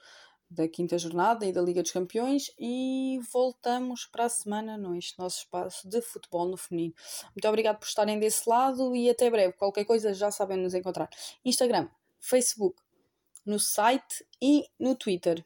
[0.50, 5.40] da quinta jornada e da Liga dos Campeões e voltamos para a semana neste nosso
[5.40, 6.94] espaço de futebol no feminino.
[7.36, 9.54] Muito obrigado por estarem desse lado e até breve.
[9.54, 11.08] Qualquer coisa já sabem nos encontrar.
[11.46, 11.88] Instagram,
[12.20, 12.82] Facebook,
[13.46, 15.46] no site e no Twitter.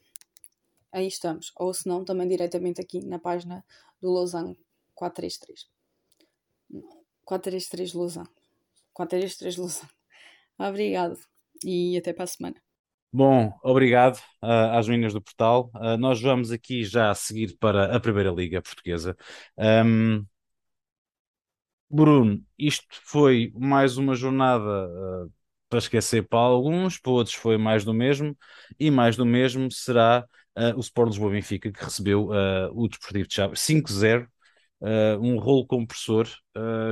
[0.91, 1.51] Aí estamos.
[1.57, 3.65] Ou se não, também diretamente aqui na página
[4.01, 4.57] do Lausanne
[4.95, 5.67] 433.
[7.25, 8.29] 433 Lausanne.
[8.93, 9.91] 433 Lausanne.
[10.57, 11.19] Obrigado
[11.63, 12.72] e até para a semana.
[13.15, 15.69] Bom, obrigado uh, às meninas do portal.
[15.75, 19.15] Uh, nós vamos aqui já a seguir para a Primeira Liga Portuguesa.
[19.55, 20.25] Um,
[21.89, 25.31] Bruno, isto foi mais uma jornada uh,
[25.69, 28.35] para esquecer para alguns, para outros foi mais do mesmo,
[28.79, 30.25] e mais do mesmo será
[30.75, 32.29] o Sport Lisboa Benfica, que recebeu
[32.75, 34.27] o Desportivo de Chaves 5-0
[34.81, 36.27] uh, um rolo compressor.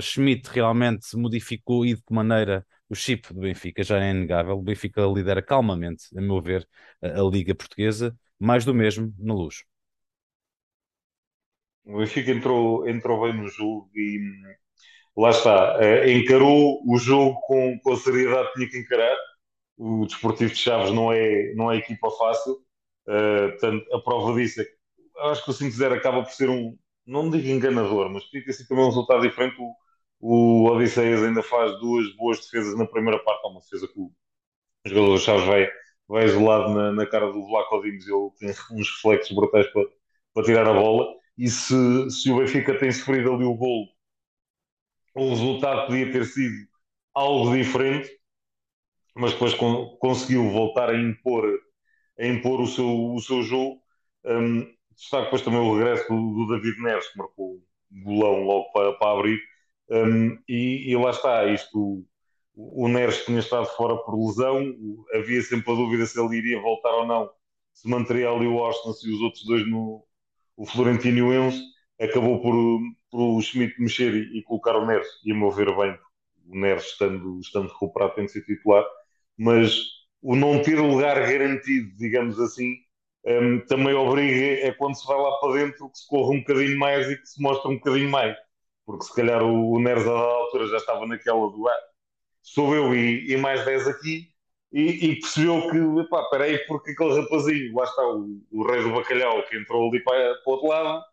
[0.01, 4.58] Schmidt realmente modificou e de que maneira o chip do Benfica, já é inegável.
[4.58, 6.67] O Benfica lidera calmamente, a meu ver,
[7.01, 9.63] a, a Liga Portuguesa, mais do mesmo na luz.
[11.86, 14.19] O Benfica entrou, entrou bem no jogo e
[15.15, 19.17] lá está, uh, encarou o jogo com, com a seriedade que tinha que encarar.
[19.77, 22.56] O Desportivo de Chaves não é, não é equipa fácil,
[23.08, 24.71] uh, portanto, a prova disso é que
[25.30, 28.84] acho que o 5-0 acaba por ser um, não digo enganador, mas ter sido também
[28.84, 29.56] um resultado diferente.
[29.60, 29.73] O,
[30.21, 34.12] o Odisseias ainda faz duas boas defesas na primeira parte, há uma defesa que o
[34.86, 35.69] jogador Chaves vai,
[36.07, 39.84] vai isolado na, na cara do Vlaco Dimos ele tem uns reflexos brutais para,
[40.34, 41.07] para tirar a bola.
[41.38, 41.75] E se,
[42.12, 43.88] se o Benfica tem sofrido ali o golo,
[45.15, 46.67] o resultado podia ter sido
[47.13, 48.10] algo diferente,
[49.15, 51.45] mas depois con conseguiu voltar a impor,
[52.19, 53.81] a impor o, seu, o seu jogo.
[54.25, 54.62] Um,
[54.95, 58.93] destaque depois também o regresso do, do David Neres, que marcou um golão logo para,
[58.93, 59.39] para abrir.
[59.91, 62.06] Um, e, e, lá está, isto,
[62.56, 64.73] o, o Neres tinha estado fora por lesão,
[65.13, 67.30] havia sempre a dúvida se ele iria voltar ou não,
[67.73, 70.06] se manteria ali o Austin e os outros dois no
[70.56, 71.62] o Florentino e o Enzo,
[71.99, 72.54] acabou por,
[73.10, 75.97] por o Schmidt mexer e, e, colocar o Neres, e a meu ver bem,
[76.47, 78.86] o Neres estando, estando recuperado tem de ser titular,
[79.38, 79.75] mas
[80.21, 82.75] o não ter lugar garantido, digamos assim,
[83.25, 86.77] um, também obriga, é quando se vai lá para dentro que se corra um bocadinho
[86.80, 88.38] mais e que se mostra um bocadinho mais.
[88.91, 91.73] Porque se calhar o, o Neres à altura já estava naquela do ah,
[92.41, 94.32] sou eu e, e mais 10 aqui
[94.71, 98.93] e, e, percebeu que, pá, peraí, porque aquele rapazinho, lá está o, o rei do
[98.93, 101.04] bacalhau que entrou ali para, para o outro lado,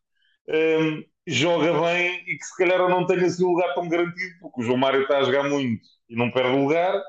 [0.48, 4.34] um, joga bem e que se calhar eu não tenho assim um lugar tão garantido,
[4.40, 7.02] porque o João Mário está a jogar muito e não perde lugar.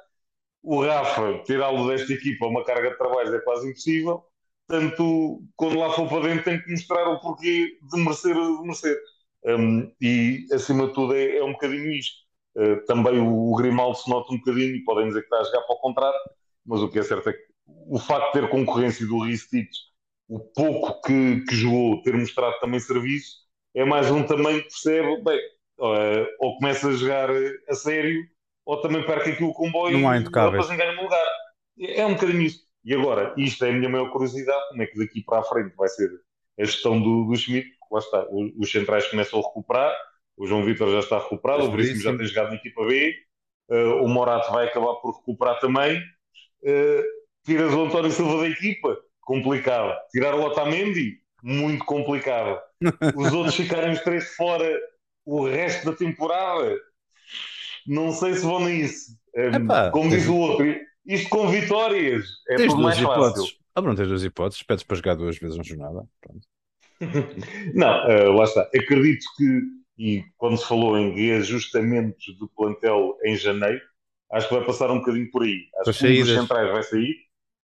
[0.64, 4.24] O Rafa, tirá-lo desta equipa, uma carga de trabalho é quase impossível.
[4.68, 8.98] Portanto, quando lá for para dentro, tem que mostrar o porquê de merecer, de merecer.
[9.46, 12.18] Um, e, acima de tudo, é, é um bocadinho isto.
[12.56, 15.44] Uh, também o, o Grimaldo se nota um bocadinho, e podem dizer que está a
[15.44, 16.20] jogar para o contrário,
[16.66, 17.50] mas o que é certo é que
[17.88, 19.70] o facto de ter concorrência do Ristich,
[20.28, 23.38] o pouco que, que jogou, ter mostrado também serviço,
[23.76, 25.40] é mais um também que percebe, bem,
[25.80, 27.30] uh, ou começa a jogar
[27.68, 28.24] a sério,
[28.66, 31.26] ou também perca aqui o comboio não e depois um lugar.
[31.80, 32.64] É, é um bocadinho isto.
[32.84, 35.76] E agora, isto é a minha maior curiosidade, como é que daqui para a frente
[35.76, 36.10] vai ser
[36.60, 39.96] a gestão do, do Schmidt, lá está, os, centrais começam a recuperar,
[40.38, 43.16] o João Vitor já está recuperado, o Veríssimo já tem jogado na equipa B,
[43.72, 46.00] uh, o Morato vai acabar por recuperar também.
[46.64, 47.04] Uh,
[47.46, 49.98] tiras o António Silva da equipa, complicado.
[50.12, 52.60] Tirar o Otamendi, muito complicado.
[53.16, 54.70] Os outros ficarem os três fora
[55.26, 56.76] o resto da temporada,
[57.86, 59.12] não sei se vão nisso.
[59.36, 60.66] Um, como diz o outro,
[61.06, 63.50] isto com vitórias é tens tudo mais hipóteses.
[63.50, 63.60] fácil.
[63.76, 66.08] Ah, não tens duas hipóteses, pedes para jogar duas vezes na jornada.
[67.74, 68.62] Não, uh, lá está.
[68.76, 69.62] Acredito que,
[69.98, 73.82] e quando se falou em reajustamentos do plantel em janeiro,
[74.32, 75.68] acho que vai passar um bocadinho por aí.
[75.80, 77.16] Acho que um dos centrais vai sair,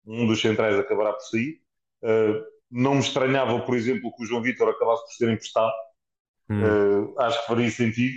[0.07, 1.61] um dos centrais acabará por sair.
[2.03, 5.73] Uh, não me estranhava, por exemplo, que o João Vitor acabasse por ser emprestado,
[6.53, 7.13] Hum.
[7.15, 8.17] Uh, acho que faria sentido.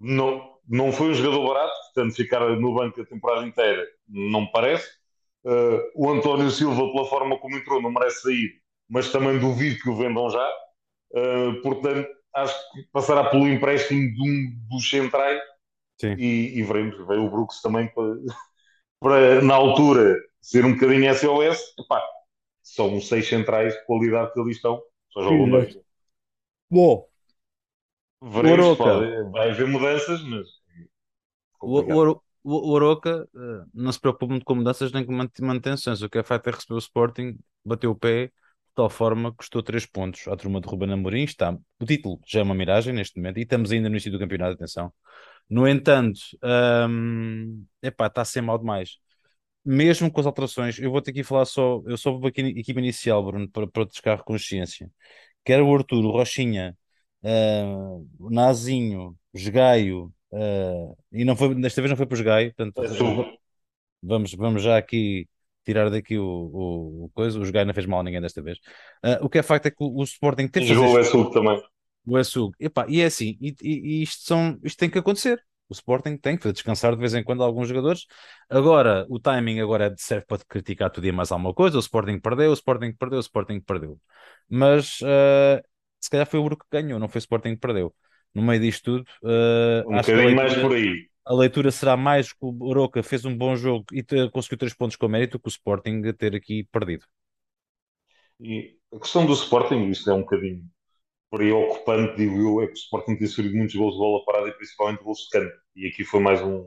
[0.00, 4.52] Não, não foi um jogador barato, portanto, ficar no banco a temporada inteira não me
[4.52, 4.88] parece.
[5.44, 9.88] Uh, o António Silva, pela forma como entrou, não merece sair, mas também duvido que
[9.88, 10.48] o vendam já.
[11.12, 15.40] Uh, portanto, acho que passará pelo empréstimo de um dos centrais
[16.02, 16.96] e, e, veremos.
[17.06, 18.16] Veio o Brooks também para,
[19.00, 21.74] para, na altura, ser um bocadinho SOS.
[21.78, 22.02] Epá,
[22.62, 25.78] são seis centrais de qualidade que ali estão, só jogam dois.
[26.70, 27.06] Bom,
[28.22, 30.48] veremos, pode, vai haver mudanças, mas.
[31.60, 36.02] O, o, o Oroca uh, não se preocupa muito com mudanças nem com manutenções.
[36.02, 38.30] O que é feito é receber o Sporting, bateu o pé,
[38.74, 41.24] tal forma custou 3 pontos à turma de Ruben Amorim.
[41.24, 44.18] Está, o título já é uma miragem neste momento e estamos ainda no início do
[44.18, 44.92] campeonato, atenção.
[45.48, 46.20] No entanto,
[46.88, 48.98] um, epá, está a ser mal demais.
[49.64, 52.80] Mesmo com as alterações, eu vou ter que falar só, eu só vou aqui equipa
[52.80, 54.90] inicial, Bruno, para, para descarro consciência.
[55.44, 56.76] Quer o Arthur, o Rochinha,
[57.22, 62.24] uh, o Nazinho, o Jogaio, Uh, e não foi, desta vez não foi para o
[62.24, 62.82] Gaio, portanto,
[64.02, 65.28] vamos, vamos já aqui
[65.64, 67.38] tirar daqui o, o, o coisa.
[67.38, 68.58] O Gaio não fez mal a ninguém desta vez.
[69.04, 71.32] Uh, o que é facto é que o, o Sporting tem que Jogou o Essug
[71.32, 71.62] também.
[72.06, 72.54] O Essug.
[72.88, 75.42] E é assim, e, e, isto, são, isto tem que acontecer.
[75.68, 78.06] O Sporting tem que descansar de vez em quando alguns jogadores.
[78.50, 81.78] Agora, o timing agora é serve para criticar tudo e mais alguma coisa.
[81.78, 83.98] O Sporting perdeu, o Sporting perdeu, o Sporting perdeu.
[84.48, 85.62] Mas uh,
[85.98, 87.94] se calhar foi o Bruco que ganhou, não foi o Sporting que perdeu
[88.34, 89.04] no meio disto tudo.
[89.22, 91.08] Uh, um bocadinho mais por aí.
[91.26, 94.96] A leitura será mais que o Oroca fez um bom jogo e conseguiu três pontos
[94.96, 97.04] com mérito que o Sporting ter aqui perdido.
[98.40, 100.64] E a questão do Sporting, isto é um bocadinho
[101.30, 104.52] preocupante, digo eu, é que o Sporting tem sofrido muitos gols de bola parada e
[104.52, 105.56] principalmente gols de canto.
[105.76, 106.58] E aqui foi mais um,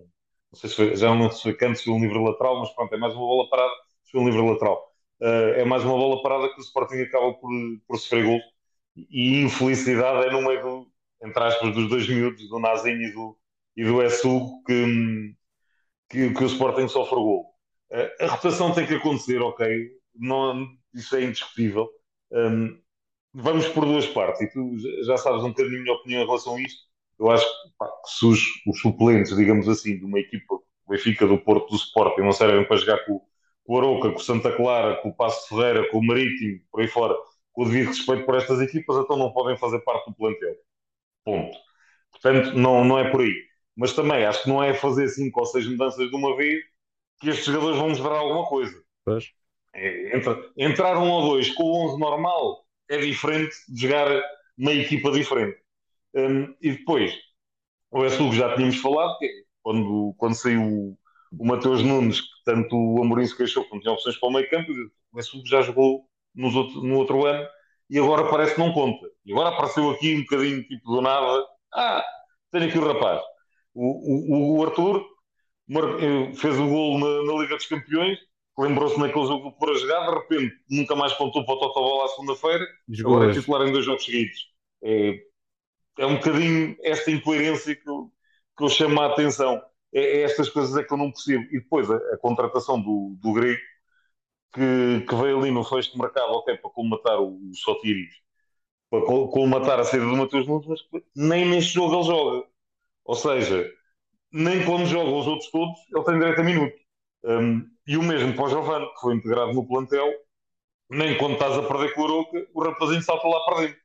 [0.52, 2.70] não sei se foi, já não se foi canto, se foi um livre lateral, mas
[2.76, 4.93] pronto, é mais uma bola parada, se foi um livre lateral.
[5.22, 7.52] Uh, é mais uma bola parada que o Sporting acaba por,
[7.88, 8.43] por sofrer gols.
[8.96, 10.91] E infelicidade é no meio do,
[11.24, 13.38] entre aspas, dos dois miúdos, do Nazinho e do,
[13.78, 15.36] e do Essu, que,
[16.10, 17.46] que, que, o Sporting sofre gol.
[18.20, 21.88] A rotação tem que acontecer, ok, não, isso é indiscutível.
[22.32, 22.82] Um,
[23.34, 26.56] vamos por duas partes, e tu já sabes um bocadinho a minha opinião em relação
[26.56, 26.88] a isto.
[27.20, 31.38] Eu acho que se os, os, suplentes, digamos assim, de uma equipa, o Benfica, do
[31.38, 33.22] Porto, do Sporting, não servem para jogar com,
[33.63, 36.82] com o Aroca, com o Santa Clara, com o Passo Ferreira, com o Marítimo, por
[36.82, 37.16] aí fora,
[37.54, 40.56] com o devido respeito por estas equipas, então não podem fazer parte do plantel.
[41.24, 41.58] Ponto.
[42.12, 43.47] Portanto, não, não é por aí.
[43.78, 46.63] Mas também acho que não é fazer cinco ou seis mudanças de uma vez
[47.20, 48.74] que estes jogadores vão mostrar alguma coisa.
[49.06, 49.26] Pois.
[49.74, 54.08] É, entra, entrar um ou dois com o 11 normal é diferente de jogar
[54.58, 55.60] uma equipa diferente.
[56.16, 57.13] Um, e depois,
[57.92, 59.30] o Essugo já tínhamos falado, que é
[59.62, 60.98] quando, quando saiu o,
[61.38, 64.32] o Mateus Nunes, que tanto o Amorim se queixou que não tinha opções para o
[64.32, 64.72] meio campo,
[65.12, 67.48] o Essugo já jogou nos outro, no outro ano
[67.90, 69.08] e agora parece que não conta.
[69.26, 71.46] E agora apareceu aqui um bocadinho tipo do nada.
[71.74, 72.04] Ah,
[72.52, 73.22] tenho aqui o rapaz.
[73.80, 75.06] O, o, o Arthur
[75.70, 78.18] eh, fez o gol na, na, Liga dos Campeões,
[78.58, 82.08] lembrou-se naquele jogo por a jogar, de repente nunca mais pontou para o Totobola à
[82.08, 82.66] segunda-feira,
[83.00, 84.48] agora é titular em dois jogos seguidos.
[84.84, 85.20] É,
[86.00, 88.12] é um bocadinho esta incoerência que eu,
[88.58, 89.62] que eu chamo a atenção.
[89.94, 91.44] É, é, estas coisas é que eu não percebo.
[91.52, 93.62] E depois a, a contratação do, do Grego,
[94.54, 98.16] que, que, veio ali no fecho de mercado até para colmatar o, o Sotiris,
[98.90, 102.48] para colmatar a saída do Matheus Nunes, mas nem neste jogo ele joga.
[103.08, 103.67] Ou seja,
[104.32, 106.76] nem quando joga os outros todos, ele tem direito a minuto.
[107.24, 110.08] Um, e o mesmo para o Giovanni, que foi integrado no plantel,
[110.89, 113.82] nem quando estás a perder com o Aroca, o rapazinho salta lá para dentro.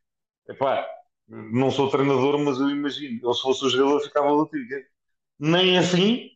[0.49, 0.87] Epá,
[1.29, 4.51] não sou treinador, mas eu imagino, eu se fosse o jogador ficava do
[5.39, 6.31] Nem assim,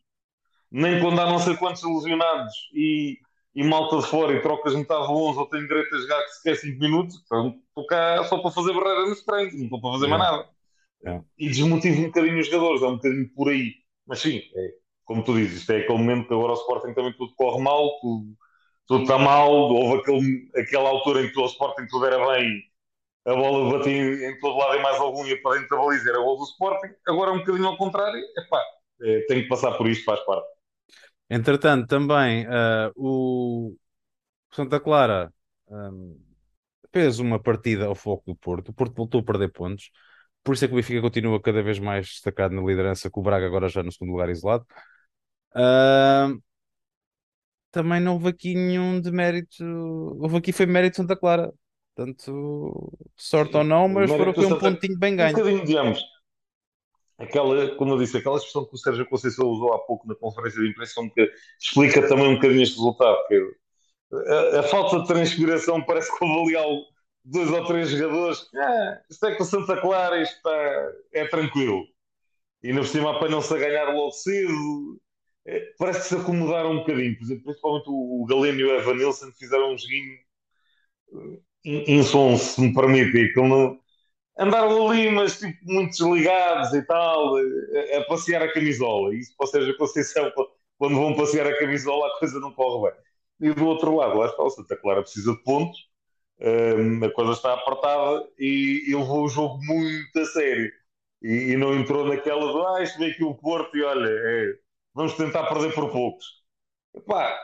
[0.71, 3.19] nem quando há não sei quantos ilusionados e
[3.57, 6.29] e malta de fora e trocas metade do 11 ou tenho direito a jogar que
[6.29, 9.81] se quer 5 minutos, então estou cá só para fazer barreira nos treinos, não estou
[9.81, 10.49] para fazer mais nada.
[11.05, 11.21] É.
[11.37, 13.73] E desmotivo um bocadinho os jogadores, é um bocadinho por aí.
[14.05, 17.13] Mas sim, é, como tu dizes, isto é aquele momento que agora o Sporting também
[17.13, 18.25] tudo corre mal, tudo,
[18.87, 22.61] tudo está mal, houve aquele, aquela altura em que o Sporting tudo era bem,
[23.25, 26.09] a bola batia em, em todo lado e mais algum ia para dentro da baliza,
[26.09, 28.61] era gol do Sporting, agora é um bocadinho ao contrário, epá,
[29.01, 30.47] é, tenho que passar por isto, faz parte.
[31.29, 33.75] Entretanto, também uh, o
[34.51, 35.31] Santa Clara
[35.67, 36.17] um,
[36.91, 38.69] fez uma partida ao foco do Porto.
[38.69, 39.91] O Porto voltou a perder pontos.
[40.47, 43.23] Por isso é que o Benfica continua cada vez mais destacado na liderança, com o
[43.23, 44.65] Braga agora já no segundo lugar isolado.
[45.51, 46.41] Uh,
[47.69, 49.65] também não houve aqui nenhum de mérito.
[50.21, 51.53] Houve aqui foi mérito de Santa Clara.
[51.93, 55.35] Tanto sorte Sim, ou não, mas foram, foi um pontinho bem ganho.
[55.35, 56.01] Um bocadinho, digamos,
[57.17, 60.61] aquela, como eu disse, aquela expressão que o Sérgio Conceição usou há pouco na conferência
[60.61, 61.29] de imprensa que
[61.61, 63.17] explica também um bocadinho este resultado.
[63.27, 63.51] Que
[64.13, 66.85] a, a, falta de transpiração parece que houve ali algo
[67.27, 71.27] dois ou três jogadores que, ah, isto é com o Santa Clara, isto está, é
[71.27, 71.85] tranquilo.
[72.63, 74.99] E na por cima apanham-se a ganhar logo cedo.
[75.45, 77.17] É, parece que se acomodaram um bocadinho.
[77.17, 80.17] Por exemplo, principalmente o, o Galeno e o Evan Nilsson fizeram um joguinho
[81.65, 83.33] insonso, se me permite.
[83.33, 83.79] Que não...
[84.39, 89.15] Andaram ali, mas tipo, muito desligados e tal, a, a passear a camisola.
[89.15, 90.31] Isso, ou seja, com Conceição,
[90.77, 93.01] quando vão passear a camisola, a coisa não corre bem.
[93.49, 95.86] E do outro lado, lá está, o Santa Clara precisa de pontos,
[96.39, 100.71] um, a coisa está apertada e, e levou o jogo muito a sério.
[101.21, 104.53] E, e não entrou naquela de, ah, isto vem aqui o Porto e olha, é,
[104.93, 106.25] vamos tentar perder por poucos.
[106.95, 107.37] Epá,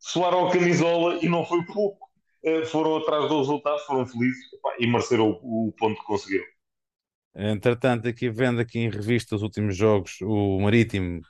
[0.00, 2.08] soaram a camisola e não foi pouco.
[2.44, 6.44] Eh, foram atrás do resultado, foram felizes epá, e mereceram o, o ponto que conseguiram.
[7.34, 11.20] Entretanto, aqui vendo aqui em revista os últimos jogos, o Marítimo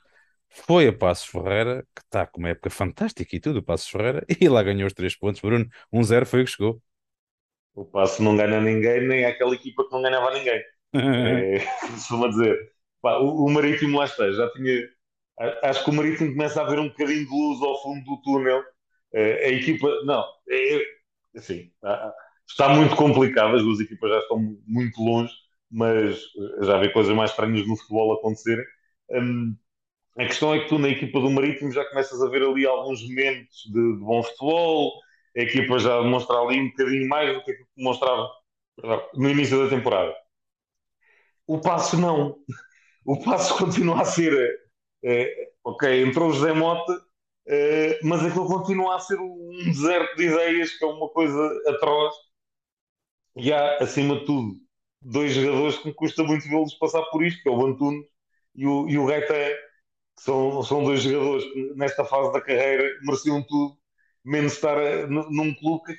[0.49, 4.25] foi a Passos Ferreira, que está com uma época fantástica e tudo, o Passos Ferreira,
[4.41, 5.41] e lá ganhou os três pontos.
[5.41, 6.81] Bruno, 1-0 foi o que chegou.
[7.79, 10.61] O Passo não ganha ninguém, nem aquela equipa que não ganhava ninguém.
[10.93, 11.59] é,
[11.91, 12.73] costuma dizer.
[13.01, 14.89] Pá, o, o, Marítimo lá está, já tinha.
[15.63, 18.61] Acho que o Marítimo começa a ver um bocadinho de luz ao fundo do túnel.
[19.13, 20.81] É, a equipa, não, é,
[21.37, 21.71] assim,
[22.45, 25.33] está muito complicado, as duas equipas já estão muito longe,
[25.71, 26.21] mas
[26.61, 28.65] já vê coisas mais estranhas no futebol acontecerem.
[29.11, 29.55] Um,
[30.17, 33.01] a questão é que tu, na equipa do Marítimo, já começas a ver ali alguns
[33.07, 34.91] momentos de, de bom futebol,
[35.37, 38.29] a equipa já demonstra ali um bocadinho mais do que demonstrava
[39.15, 40.15] no início da temporada.
[41.47, 42.37] O passo não.
[43.05, 44.59] O passo continua a ser.
[45.03, 46.93] É, ok, entrou o José Mota,
[47.47, 52.13] é, mas aquilo continua a ser um deserto de ideias, que é uma coisa atroz.
[53.35, 54.55] E há, acima de tudo,
[55.01, 58.05] dois jogadores que me custa muito vê-los passar por isto, que é o Antunes
[58.55, 59.55] e o, e o Gaetan
[60.19, 63.77] são, são dois jogadores que nesta fase da carreira mereciam tudo,
[64.23, 65.93] menos estar a, num clube que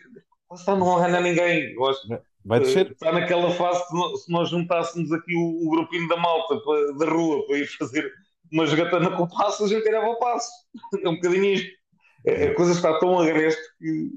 [0.54, 1.74] está, não ganha ninguém.
[1.88, 2.90] Acho, Vai descer.
[2.92, 7.12] Está naquela fase que se nós juntássemos aqui o, o grupinho da malta para, da
[7.12, 8.10] rua para ir fazer
[8.52, 10.50] uma jogatana com o passo, a gente era o passo.
[11.02, 11.70] É um bocadinho isto.
[12.26, 14.10] É, a coisa está tão agreste que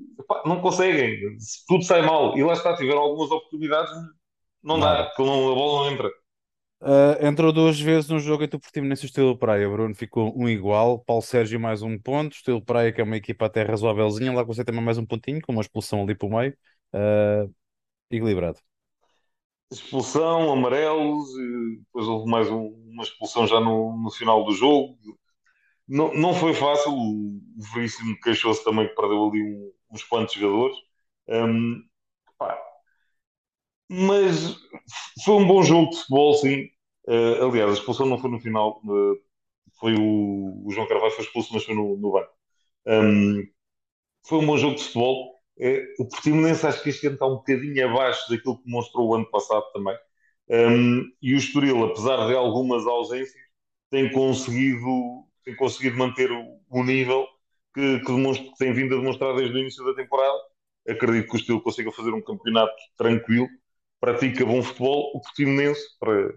[0.45, 1.19] não conseguem.
[1.67, 2.37] Tudo sai mal.
[2.37, 3.91] E lá está, tiveram algumas oportunidades,
[4.63, 4.79] não, não.
[4.79, 6.11] dá, porque a bola não entra.
[6.85, 9.69] Uh, entrou duas vezes no jogo entre o Portimonense e o Estilo Praia.
[9.69, 10.99] Bruno ficou um igual.
[10.99, 12.35] Paulo Sérgio mais um ponto.
[12.35, 14.33] Estilo Praia, que é uma equipa até razoávelzinha.
[14.33, 16.53] Lá consegue também mais um pontinho, com uma expulsão ali para o meio.
[16.93, 17.49] Uh,
[18.11, 18.59] equilibrado.
[19.71, 21.29] Expulsão, amarelos.
[21.85, 24.97] Depois houve mais um, uma expulsão já no, no final do jogo.
[25.87, 26.91] Não, não foi fácil.
[26.91, 27.39] O
[27.73, 30.75] Veríssimo queixou-se também que perdeu ali um, uns quantos jogadores.
[31.29, 31.81] Um,
[33.89, 34.57] mas
[35.23, 36.72] foi um bom jogo de futebol, sim.
[37.07, 39.17] Uh, aliás, a expulsão não foi no final, uh,
[39.79, 42.31] foi o, o, João Carvalho foi expulso, mas foi no, no banco.
[42.85, 43.43] Um,
[44.25, 45.33] foi um bom jogo de futebol.
[45.57, 49.15] Uh, o Portimonense acho que este ano está um bocadinho abaixo daquilo que mostrou o
[49.15, 49.97] ano passado também.
[50.49, 53.41] Um, e o Estoril, apesar de algumas ausências,
[53.89, 57.27] tem conseguido, tem conseguido manter o, o nível
[57.73, 60.39] que, que, demonstra, que tem vindo a demonstrar desde o início da temporada.
[60.87, 63.47] Acredito que o Estoril consiga fazer um campeonato tranquilo
[64.03, 66.33] pratica bom futebol, o Portimonense, para,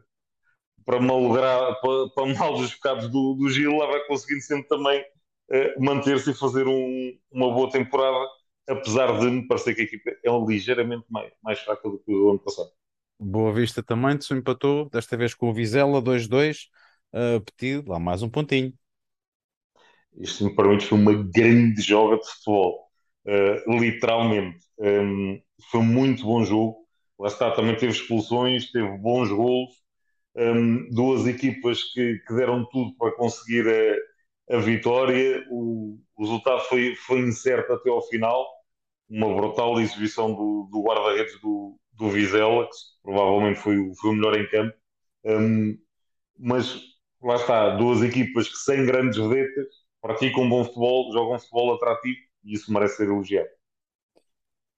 [0.86, 5.00] para malograr, para, para mal dos pecados do, do Gil, lá vai conseguindo sempre também
[5.00, 8.24] uh, manter-se e fazer um, uma boa temporada,
[8.68, 12.30] apesar de me parecer que a equipa é ligeiramente mais, mais fraca do que o
[12.30, 12.70] ano passado.
[13.18, 16.68] Boa Vista também se empatou, desta vez com o Vizela 2-2,
[17.12, 18.72] uh, pedido lá mais um pontinho.
[20.18, 22.88] Isto me permite foi uma grande joga de futebol,
[23.26, 24.64] uh, literalmente.
[24.78, 26.86] Um, foi um muito bom jogo
[27.18, 29.70] lá está, também teve expulsões, teve bons gols,
[30.36, 35.44] um, duas equipas que, que, deram tudo para conseguir a, a vitória.
[35.50, 38.46] O, o, resultado foi, foi incerto até ao final,
[39.08, 44.38] uma brutal exibição do, do guarda-redes do, do Vizela, que provavelmente foi, foi o melhor
[44.38, 44.76] em campo.
[45.24, 45.78] Um,
[46.38, 46.80] mas
[47.22, 49.66] lá está, duas equipas que sem grandes vedetas
[50.00, 53.48] praticam bom futebol, jogam futebol atrativo e isso merece ser elogiado.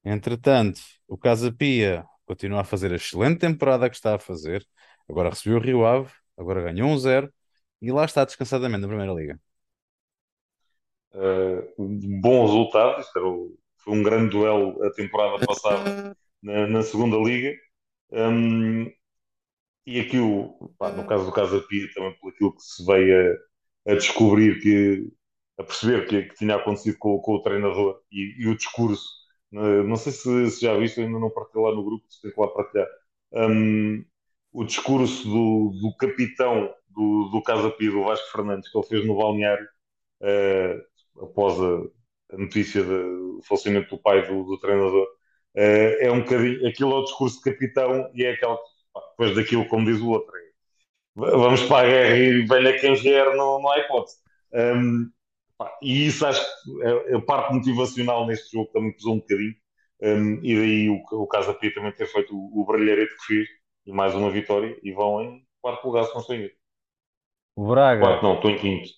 [0.04, 4.66] Entretanto, o Casa Pia continua a fazer a excelente temporada que está a fazer.
[5.08, 7.32] Agora recebeu o Rio Ave, agora ganhou um zero
[7.80, 9.40] e lá está descansadamente na Primeira Liga.
[11.12, 17.16] Uh, bom resultado, isto o, foi um grande duelo a temporada passada na, na Segunda
[17.16, 17.56] Liga.
[18.10, 18.84] Um,
[19.86, 23.38] e aqui, o, pá, no caso do Casa Pia, também por aquilo que se veio
[23.86, 25.10] a, a descobrir, que,
[25.58, 29.18] a perceber que, que tinha acontecido com, com o treinador e, e o discurso
[29.52, 32.32] eh, não sei se, se já viste, ainda não partilhei lá no grupo, se tem
[32.32, 32.86] que lá partilhar.
[33.32, 34.04] Um,
[34.58, 39.06] o discurso do, do capitão do, do Casa Pia, do Vasco Fernandes, que ele fez
[39.06, 39.68] no balneário,
[40.20, 45.06] uh, após a, a notícia do falecimento do pai do, do treinador.
[45.54, 48.58] Uh, é um bocadinho, aquilo é o discurso de capitão e é aquela,
[49.12, 50.40] depois daquilo, como diz o outro, é,
[51.14, 54.16] vamos para a guerra e venha quem vier, não, não há hipótese.
[54.52, 55.08] Um,
[55.80, 59.54] e isso acho que é, a parte motivacional neste jogo também pesou um bocadinho.
[60.02, 63.57] Um, e daí o, o Casa Pia também ter feito o, o que fez
[63.88, 66.50] e mais uma vitória e vão em quarto lugar se não estou em
[67.56, 68.00] O Braga.
[68.02, 68.90] Quarto não, estou em quinto.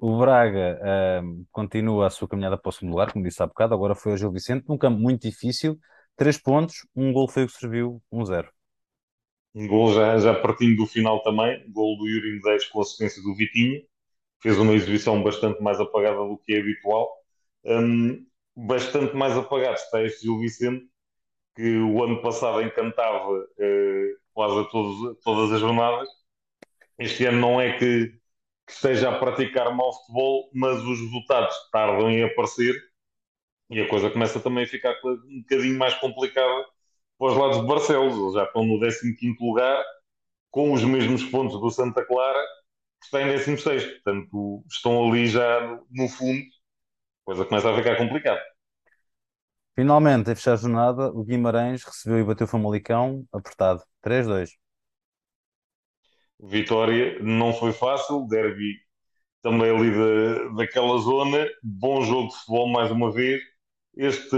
[0.00, 0.80] O Braga
[1.22, 4.14] um, continua a sua caminhada para o segundo lugar, como disse há bocado, agora foi
[4.14, 5.78] o Gil Vicente, num campo muito difícil,
[6.16, 8.50] três pontos, um gol foi o que serviu, um zero.
[9.54, 13.36] Um gol já, já partindo do final também, gol do Yuri Medeiros com assistência do
[13.36, 13.80] Vitinho,
[14.42, 17.08] fez uma exibição bastante mais apagada do que é habitual.
[17.64, 18.26] Um,
[18.56, 20.84] bastante mais apagado está este Gil Vicente,
[21.54, 26.08] que o ano passado encantava uh, quase todos, todas as jornadas.
[26.98, 28.08] Este ano não é que,
[28.66, 32.74] que esteja a praticar mau futebol, mas os resultados tardam em aparecer
[33.72, 36.66] e a coisa começa também a ficar um bocadinho mais complicada
[37.18, 38.16] para os lados de Barcelos.
[38.18, 39.82] Eles já estão no 15 lugar,
[40.50, 42.40] com os mesmos pontos do Santa Clara,
[43.00, 43.84] que está em 16.
[43.84, 46.42] Portanto, estão ali já no fundo.
[47.22, 48.42] A coisa começa a ficar complicada.
[49.74, 53.82] Finalmente, a fechar a jornada, o Guimarães recebeu e bateu o Famalicão apertado.
[54.02, 54.50] 3-2.
[56.40, 58.74] Vitória não foi fácil, derby
[59.42, 61.46] também ali da, daquela zona.
[61.62, 63.42] Bom jogo de futebol mais uma vez.
[63.96, 64.36] Este,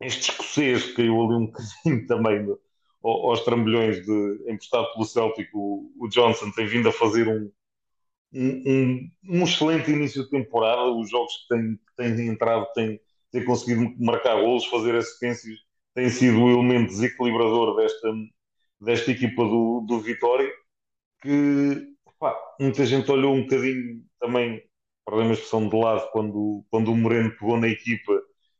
[0.00, 2.46] este escocês caiu ali um bocadinho também
[3.02, 5.48] aos trambolhões de emprestado pelo Celtic.
[5.54, 7.50] O, o Johnson tem vindo a fazer um,
[8.32, 10.90] um, um, excelente início de temporada.
[10.90, 13.00] Os jogos que tem, tem entrado têm,
[13.32, 15.58] têm conseguido marcar golos, fazer assistências,
[15.94, 18.12] tem sido o elemento desequilibrador desta,
[18.86, 20.50] desta equipa do, do Vitória.
[21.22, 24.62] Que pá, muita gente olhou um bocadinho também,
[25.04, 28.12] para a expressão de lado, quando, quando o Moreno pegou na equipa,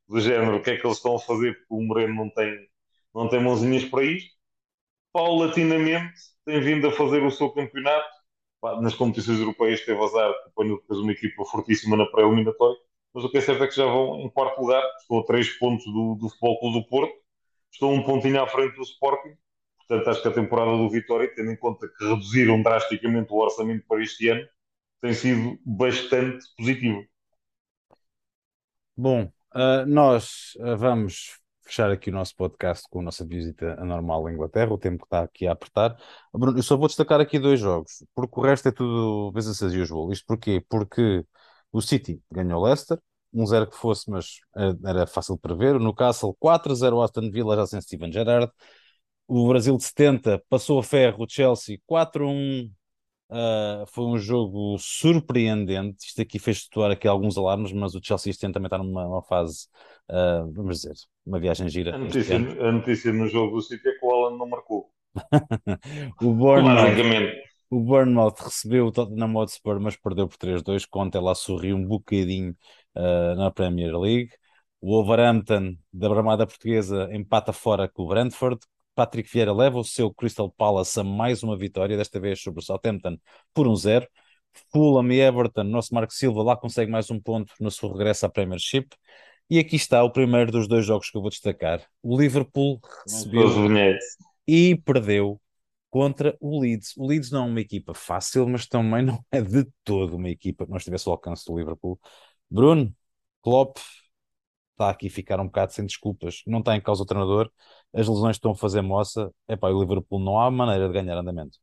[0.08, 1.54] do género: o que é que eles estão a fazer?
[1.54, 2.68] Porque o Moreno não tem,
[3.14, 4.34] não tem mãozinhas para isto.
[5.12, 6.14] Paulatinamente
[6.44, 8.16] tem vindo a fazer o seu campeonato
[8.80, 12.76] nas competições europeias teve azar, apanhou depois uma equipa fortíssima na pré-eliminatória,
[13.14, 15.50] mas o que é certo é que já vão em quarto lugar, estou a três
[15.58, 17.14] pontos do, do Futebol Clube do Porto,
[17.70, 19.36] estou um pontinho à frente do Sporting,
[19.86, 23.84] portanto acho que a temporada do Vitória, tendo em conta que reduziram drasticamente o orçamento
[23.86, 24.46] para este ano,
[25.00, 27.04] tem sido bastante positivo.
[28.96, 34.26] Bom, uh, nós uh, vamos fechar aqui o nosso podcast com a nossa visita anormal
[34.26, 35.96] à Inglaterra, o tempo que está aqui a apertar.
[36.32, 39.72] Bruno, eu só vou destacar aqui dois jogos, porque o resto é tudo business as
[39.74, 40.12] usual.
[40.12, 40.64] Isto porquê?
[40.68, 41.24] Porque
[41.72, 42.98] o City ganhou o Leicester,
[43.34, 44.40] 1-0 que fosse, mas
[44.84, 45.76] era fácil prever.
[45.76, 48.50] O Newcastle 4-0 Aston Villa, já sem Steven Gerrard.
[49.28, 52.70] O Brasil de 70 passou a ferro o Chelsea 4-1
[53.28, 56.06] Uh, foi um jogo surpreendente.
[56.06, 59.22] Isto aqui fez situar aqui alguns alarmes, mas o Chelsea este ano também está numa
[59.22, 59.66] fase,
[60.10, 61.96] uh, vamos dizer, uma viagem gira.
[61.96, 64.90] A notícia, a notícia no jogo do City é que o Alan não marcou.
[66.22, 67.32] o, Bournemouth,
[67.70, 70.86] o Bournemouth recebeu o Tottenham Hotspur, mas perdeu por 3-2.
[70.86, 72.54] Conte lá sorriu um bocadinho
[72.94, 74.30] uh, na Premier League.
[74.80, 78.60] O Wolverhampton, da Bramada Portuguesa, empata fora com o Brentford.
[78.96, 82.62] Patrick Vieira leva o seu Crystal Palace a mais uma vitória, desta vez sobre o
[82.62, 83.18] Southampton
[83.52, 84.08] por um zero.
[84.72, 88.30] Fulham e Everton, nosso Marco Silva lá consegue mais um ponto no seu regresso à
[88.30, 88.88] Premiership.
[89.50, 91.86] E aqui está o primeiro dos dois jogos que eu vou destacar.
[92.02, 93.68] O Liverpool recebeu
[94.48, 95.38] e perdeu
[95.90, 96.96] contra o Leeds.
[96.96, 100.64] O Leeds não é uma equipa fácil, mas também não é de todo uma equipa
[100.64, 102.00] que nós tivesse ao alcance do Liverpool.
[102.50, 102.94] Bruno,
[103.42, 103.76] Klopp,
[104.72, 106.42] está aqui a ficar um bocado sem desculpas.
[106.46, 107.50] Não está em causa o treinador,
[107.94, 109.32] as lesões estão a fazer moça.
[109.48, 111.58] Epá, o Liverpool não há maneira de ganhar andamento.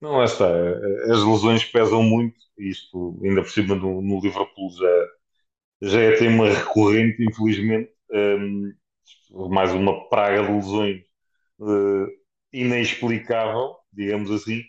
[0.00, 0.46] Não, lá está.
[1.10, 2.36] As lesões pesam muito.
[2.58, 5.08] Isto, ainda por cima no, no Liverpool, já,
[5.90, 7.92] já é tema recorrente, infelizmente.
[8.12, 8.72] Um,
[9.50, 11.02] mais uma praga de lesões
[11.60, 12.06] uh,
[12.52, 14.62] inexplicável, digamos assim.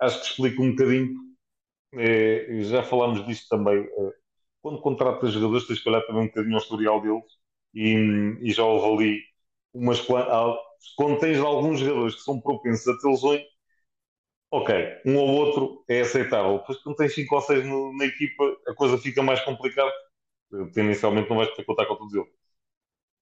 [0.00, 1.14] Acho que explica um bocadinho.
[1.94, 3.80] É, já falámos disto também.
[3.80, 4.12] Uh,
[4.62, 7.39] quando contratas jogadores, tens que olhar também um bocadinho ao historial deles
[7.74, 7.94] e,
[8.42, 9.22] e já houve ali
[9.74, 10.00] umas
[10.96, 13.42] quando tens alguns jogadores que são propensos a ter lesões,
[14.50, 14.74] ok,
[15.06, 16.58] um ou outro é aceitável.
[16.58, 17.64] Depois quando tens 5 ou 6
[17.96, 19.92] na equipa, a coisa fica mais complicada.
[20.74, 22.28] Tendencialmente não vais ter contar com todos eles.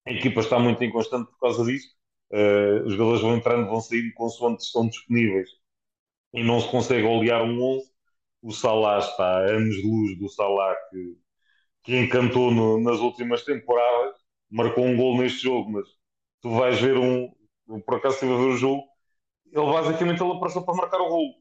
[0.07, 1.89] A equipa está muito inconstante por causa disso.
[2.33, 5.49] Uh, os jogadores vão entrando, vão saindo consoante estão disponíveis
[6.33, 7.91] e não se consegue olear um 11.
[8.43, 11.19] O Salah está a anos-luz do Salah que,
[11.85, 14.18] que encantou no, nas últimas temporadas
[14.51, 15.87] marcou um gol neste jogo, mas
[16.41, 17.33] tu vais ver um.
[17.85, 18.83] Por acaso estive a ver o jogo,
[19.53, 21.35] ele basicamente ele apareceu para marcar o gol.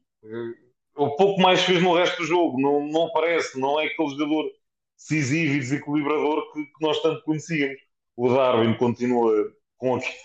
[0.96, 4.44] O pouco mais fez no resto do jogo, não, não parece, não é aquele jogador
[4.96, 7.80] decisivo e desequilibrador que, que nós tanto conhecíamos.
[8.16, 9.32] o Darwin continua
[9.76, 10.16] com, aquele,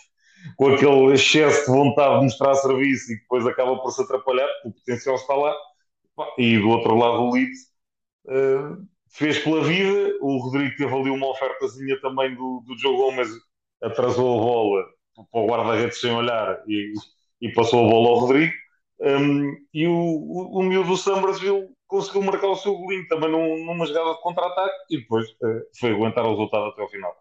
[0.57, 4.71] com aquele excesso de vontade de mostrar serviço e depois acaba por se atrapalhar, o
[4.71, 5.55] potencial está lá.
[6.37, 7.59] E do outro lado, o Leeds
[8.25, 10.17] uh, fez pela vida.
[10.21, 13.29] O Rodrigo teve ali uma ofertazinha também do, do Joe Gomes,
[13.81, 14.85] atrasou a bola
[15.31, 16.93] para o guarda-redes sem olhar e,
[17.41, 18.53] e, passou a bola ao Rodrigo.
[18.99, 23.65] Um, e o, o, o miúdo do Somersville conseguiu marcar o seu golinho também num,
[23.65, 27.13] numa jogada de contra-ataque e depois uh, foi aguentar o resultado até ao final.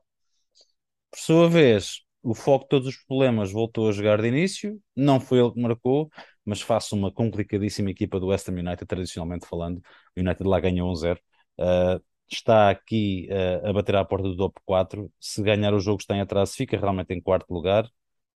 [1.10, 5.20] Por sua vez, o foco de todos os problemas voltou a jogar de início, não
[5.20, 6.08] foi ele que marcou,
[6.44, 9.82] mas face uma complicadíssima equipa do West Ham United, tradicionalmente falando,
[10.16, 11.18] o United lá ganhou 1-0.
[11.58, 12.02] Uh,
[12.34, 15.12] está aqui uh, a bater à porta do top 4.
[15.20, 17.84] Se ganhar o jogo está em atraso, fica realmente em quarto lugar,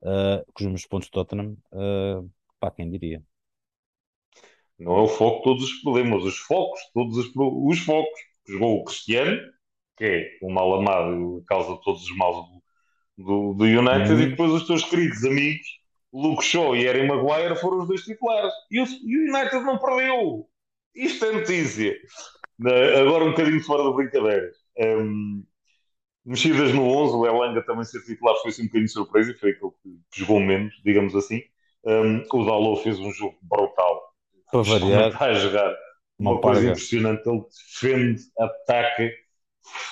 [0.02, 1.58] uh, com os mesmos pontos de Tottenham.
[1.72, 3.24] Uh, pá, quem diria?
[4.78, 8.20] Não é o foco de todos os problemas, os focos, todos os, os focos.
[8.48, 9.40] Jogou o Cristiano,
[9.98, 12.46] que é o mal amado, a causa de todos os maus
[13.18, 14.22] do, do, do United, hum.
[14.22, 15.66] e depois os teus queridos amigos,
[16.14, 18.54] Luke Shaw e Harry Maguire, foram os dois titulares.
[18.70, 20.48] E o, e o United não perdeu.
[20.96, 21.98] Isto é notícia.
[23.00, 24.52] Agora um bocadinho fora da brincadeira.
[24.80, 25.44] Um,
[26.26, 29.52] mexidas no 11, o Elanga também ser titular foi assim um bocadinho surpresa e foi
[29.52, 31.42] aquele que jogou menos, digamos assim.
[31.86, 34.02] Um, o Dalot fez um jogo brutal.
[34.52, 35.12] Para variar.
[35.12, 35.76] Está a jogar.
[36.18, 37.28] Uma, uma coisa impressionante.
[37.28, 39.12] Ele defende, ataca,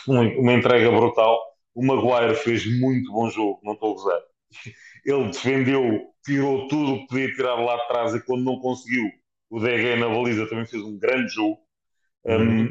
[0.08, 1.40] uma, uma entrega brutal.
[1.76, 4.22] O Maguire fez muito bom jogo, não estou a gozar.
[5.06, 9.10] Ele defendeu, tirou tudo o que podia tirar lá atrás e quando não conseguiu,
[9.54, 11.60] o DG na baliza também fez um grande jogo.
[12.26, 12.64] Um,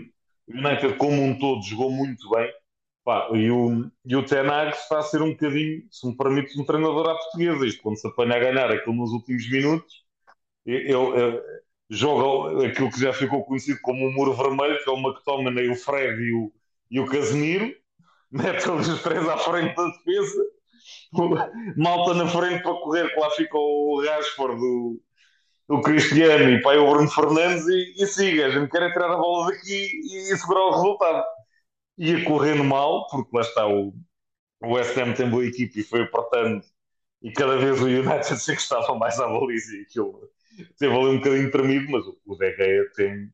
[0.49, 2.51] o United, como um todo, jogou muito bem.
[3.05, 6.65] Pá, e o, e o Tenag está a ser um bocadinho, se me permite, um
[6.65, 7.67] treinador à portuguesa.
[7.67, 10.05] Isto, quando se apanha a ganhar aquilo nos últimos minutos,
[10.67, 11.41] ele, ele
[11.89, 15.77] joga aquilo que já ficou conhecido como o muro vermelho, que é o McTominay, o
[15.77, 16.53] Fred e o,
[16.91, 17.73] e o Casemiro,
[18.29, 20.43] mete os três à frente da defesa,
[21.77, 25.01] malta na frente para correr, que lá fica o Rashford, o,
[25.73, 29.17] o Cristiano e pai, o Bruno Fernandes e, e siga, a gente quer tirar a
[29.17, 31.25] bola daqui e, e segurar o resultado.
[31.99, 33.95] Ia correndo mal, porque lá está o,
[34.63, 36.63] o West Ham tem boa equipe e foi apertando
[37.23, 40.31] e cada vez o United se encostava mais à baliza e aquilo
[40.79, 43.33] teve ali um bocadinho tremido, mas o, o De tem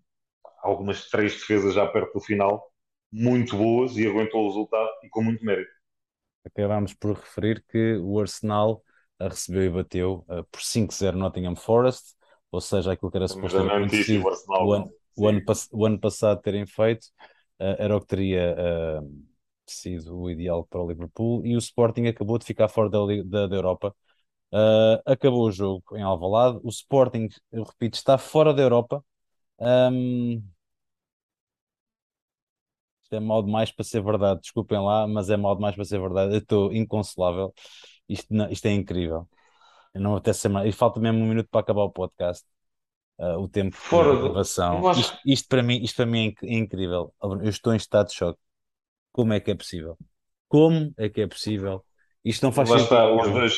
[0.63, 2.63] algumas três defesas já perto do final
[3.11, 5.73] muito boas e aguentou o resultado e com muito mérito.
[6.45, 8.83] Acabámos por referir que o Arsenal
[9.21, 12.18] recebeu e bateu uh, por 5-0 Nottingham Forest
[12.51, 15.43] ou seja, aquilo que era suposto ter acontecido o ano, o, ano,
[15.73, 17.05] o ano passado terem feito,
[17.61, 18.57] uh, era o que teria
[19.03, 19.25] uh,
[19.67, 23.47] sido o ideal para o Liverpool, e o Sporting acabou de ficar fora da, da,
[23.47, 23.95] da Europa.
[24.53, 26.59] Uh, acabou o jogo em Alvalade.
[26.63, 29.05] O Sporting, eu repito, está fora da Europa.
[29.59, 30.43] Um,
[33.03, 35.99] isto é mal demais para ser verdade, desculpem lá, mas é mal demais para ser
[36.01, 36.35] verdade.
[36.35, 37.55] Eu estou inconsolável.
[38.09, 39.29] Isto, não, isto é incrível.
[39.99, 40.67] Eu não até semana.
[40.67, 42.47] E falta mesmo um minuto para acabar o podcast.
[43.19, 44.87] Uh, o tempo Fora de gravação.
[44.87, 45.01] Acho...
[45.01, 47.13] Isto, isto, para mim, isto para mim é, é incrível.
[47.21, 48.39] Eu estou em estado de choque.
[49.11, 49.99] Como é que é possível?
[50.47, 51.85] Como é que é possível?
[52.25, 52.85] Isto não faz sentido.
[52.85, 53.55] Está, os, dois,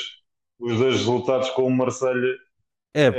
[0.59, 2.34] os dois resultados com o Marselha
[2.95, 3.11] é,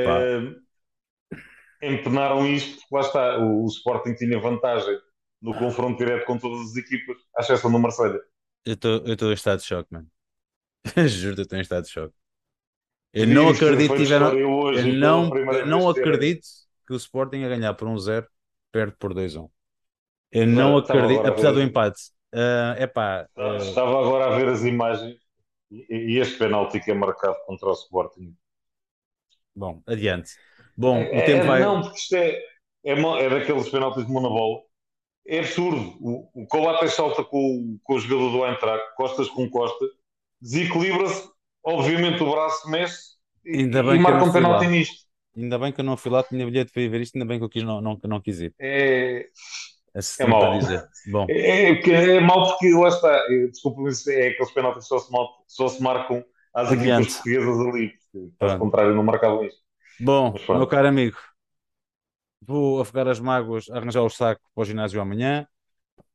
[1.83, 4.97] empenaram isto, porque lá está, o, o, Sporting tinha vantagem
[5.41, 8.19] no confronto direto com todas as equipas, à exceção do Marselha.
[8.65, 10.07] Eu estou em estado de choque, mano.
[11.07, 12.20] Juro que estou em estado de choque.
[13.13, 14.37] Eu não acredito que tiveram.
[14.37, 16.47] Eu não, eu não acredito
[16.87, 18.25] que o Sporting a ganhar por um 0
[18.71, 19.49] perde por 2-1.
[20.31, 22.01] Eu não, acredito, apesar do empate.
[22.33, 23.57] Uh, epá, uh...
[23.57, 25.17] Estava agora a ver as imagens
[25.69, 28.33] e, este penalti que é marcado contra o Sporting.
[29.53, 30.31] Bom, adiante.
[30.77, 31.61] Bom, é, o tempo é, vai.
[31.61, 32.29] Não, porque isto é,
[32.85, 34.61] é, é daqueles penaltis de mão na bola.
[35.27, 35.97] É absurdo.
[35.99, 39.85] O, o Coates salta com, com o jogador do Eintracht, costas com costa,
[40.41, 41.29] desequilibra-se
[41.63, 43.11] obviamente o braço mexe
[43.45, 45.11] ainda bem e marca um penalti nisto.
[45.35, 47.39] Ainda bem que eu não fui lá, tinha bilhete para ir ver isto, ainda bem
[47.39, 48.53] que eu quis, não, não, não quis ir.
[48.59, 49.27] É,
[50.19, 50.59] é mau.
[51.11, 51.25] Bom.
[51.29, 55.09] É, é, é mau porque lá está, desculpa, é aqueles penaltis só se,
[55.47, 57.07] só se marcam às Adiante.
[57.07, 59.61] equipas portuguesas ali, porque ao contrário não marcavam isto.
[59.99, 61.17] Bom, meu caro amigo,
[62.41, 65.47] vou afogar as mágoas, arranjar o saco para o ginásio amanhã.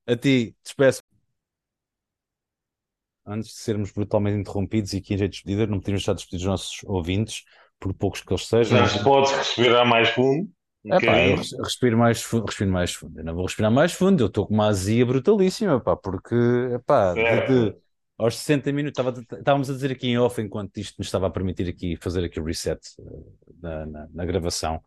[0.06, 1.02] A ti, despeço
[3.26, 6.18] antes de sermos brutalmente interrompidos e aqui em jeito de despedida, não podemos deixar de
[6.18, 7.44] despedir os nossos ouvintes,
[7.78, 8.86] por poucos que eles sejam.
[8.86, 10.48] Já podes respirar mais fundo.
[10.88, 13.18] É pá, eu respiro mais fundo, respiro mais fundo.
[13.18, 16.34] Eu não vou respirar mais fundo, eu estou com uma azia brutalíssima, pá, porque,
[16.74, 17.76] epá, de, de,
[18.16, 21.30] aos 60 minutos, estava, estávamos a dizer aqui em off, enquanto isto nos estava a
[21.30, 23.02] permitir aqui fazer aqui o reset eh,
[23.60, 24.80] na, na, na gravação.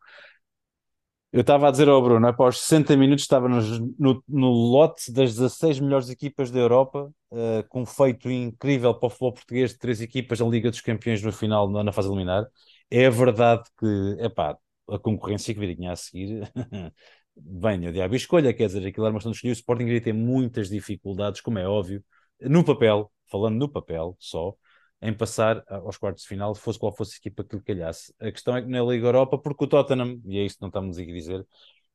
[1.31, 5.79] Eu estava a dizer ao Bruno, após 60 minutos estava no, no, lote das 16
[5.79, 10.01] melhores equipas da Europa uh, com um feito incrível para o futebol português de três
[10.01, 12.47] equipas da Liga dos Campeões no final, na, na fase eliminar.
[12.89, 13.85] É verdade que,
[14.19, 14.57] epá,
[14.89, 16.51] a concorrência que viria a seguir
[17.37, 20.67] venha, diabo, escolha, quer dizer, aquilo era uma questão de o Sporting iria ter muitas
[20.69, 22.03] dificuldades, como é óbvio,
[22.41, 24.55] no papel, falando no papel só,
[25.01, 28.13] em passar aos quartos de final, fosse qual fosse a equipa que lhe calhasse.
[28.19, 30.69] A questão é que na Liga Europa, porque o Tottenham, e é isso que não
[30.69, 31.45] estamos a dizer,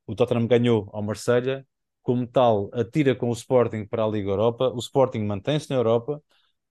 [0.07, 1.66] o Tottenham ganhou ao Marselha
[2.02, 6.22] como tal, atira com o Sporting para a Liga Europa, o Sporting mantém-se na Europa,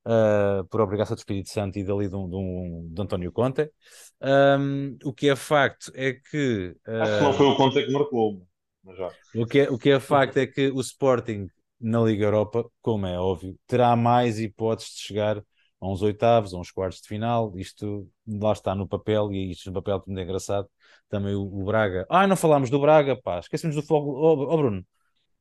[0.06, 3.70] uh, por obrigação do Espírito Santo e dali de, um, de, um, de António Conte.
[4.22, 6.76] Um, o que é facto é que.
[6.88, 8.48] Uh, Acho que não foi o Conte que marcou.
[8.84, 9.12] Mas já.
[9.36, 11.48] O, que é, o que é facto é que o Sporting
[11.80, 15.44] na Liga Europa, como é óbvio, terá mais hipóteses de chegar
[15.84, 17.54] a uns oitavos, a uns quartos de final.
[17.58, 20.68] Isto lá está no papel, e isto no papel é muito engraçado.
[21.10, 22.06] Também o, o Braga.
[22.10, 24.12] Ah, não falámos do Braga, pá, esquecemos do fogo.
[24.12, 24.86] Oh, oh Bruno,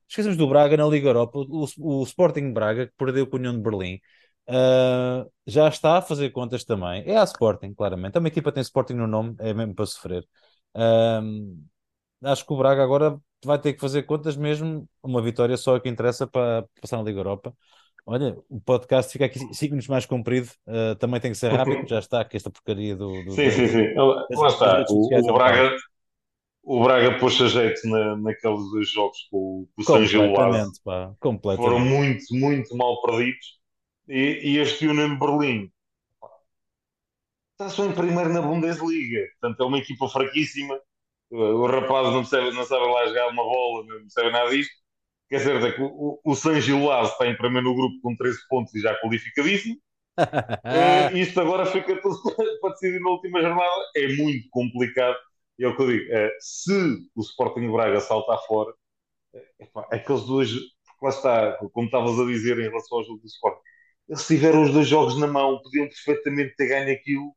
[0.07, 3.53] Esquecemos do Braga na Liga Europa, o, o Sporting Braga, que perdeu com a União
[3.55, 3.99] de Berlim,
[4.49, 7.03] uh, já está a fazer contas também.
[7.05, 8.15] É a Sporting, claramente.
[8.15, 10.23] É uma equipa que tem Sporting no nome, é mesmo para sofrer.
[10.75, 11.57] Uh,
[12.23, 14.87] acho que o Braga agora vai ter que fazer contas mesmo.
[15.01, 17.55] Uma vitória só é que interessa para passar na Liga Europa.
[18.05, 21.87] Olha, o podcast fica aqui 5 minutos mais comprido, uh, também tem que ser rápido,
[21.87, 23.23] já está, que esta porcaria do.
[23.23, 23.93] do sim, sim, sim.
[23.95, 24.85] Lá está.
[24.89, 25.75] O, o Braga,
[26.63, 30.69] o Braga pôs a jeito na, naqueles dois jogos com, com o San Gilloise.
[31.55, 33.61] Foram muito, muito mal perdidos.
[34.07, 35.71] E, e este Union Berlim
[37.51, 39.25] está só em primeiro na Bundesliga.
[39.39, 40.77] Portanto, é uma equipa fraquíssima.
[41.31, 44.82] O rapaz não, percebe, não sabe lá jogar uma bola, não percebe nada disto.
[45.29, 48.39] Quer dizer, é que o, o San Gilloise está em primeiro no grupo com 13
[48.47, 49.77] pontos e já qualificadíssimo.
[50.19, 52.19] uh, isto agora fica tudo
[52.61, 53.81] para decidir na última jornada.
[53.95, 55.17] É muito complicado
[55.57, 56.73] e é o que eu digo, é, se
[57.15, 58.73] o Sporting Braga saltar fora,
[59.33, 63.27] é, aqueles dois, porque lá está, como estavas a dizer em relação ao jogo do
[63.27, 63.61] Sporting,
[64.09, 67.35] eles tiveram os dois jogos na mão, podiam perfeitamente ter ganho aquilo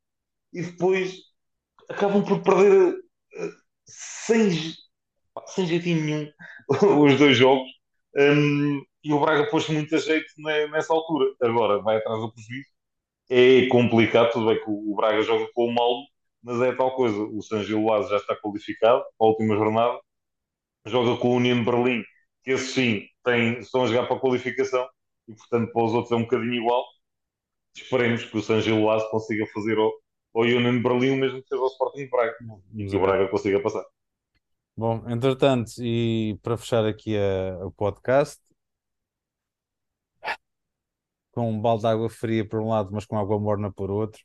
[0.53, 1.17] e depois
[1.89, 3.53] acabam por perder uh,
[3.87, 4.51] sem,
[5.47, 6.33] sem jeitinho nenhum
[7.05, 7.71] os dois jogos.
[8.17, 10.33] Um, e o Braga pôs muita jeito
[10.71, 11.33] nessa altura.
[11.41, 12.69] Agora vai atrás do prejuízo.
[13.29, 16.07] É complicado, tudo bem que o Braga joga com o Malmo,
[16.43, 17.17] mas é tal coisa.
[17.19, 20.01] O San Gilloase já está qualificado para a última jornada,
[20.87, 22.03] joga com o União Berlim,
[22.45, 24.89] que esses sim têm, estão a jogar para a qualificação
[25.29, 26.85] e, portanto, para os outros é um bocadinho igual.
[27.77, 29.93] Esperemos que o San Gilloase consiga fazer ao,
[30.35, 32.35] ao União de Berlim o mesmo que fez ao Sporting Braga
[32.75, 33.85] e que o Braga consiga passar.
[34.77, 37.17] Bom, entretanto, e para fechar aqui
[37.63, 38.39] o podcast,
[41.33, 44.23] com um balde de água fria por um lado, mas com água morna por outro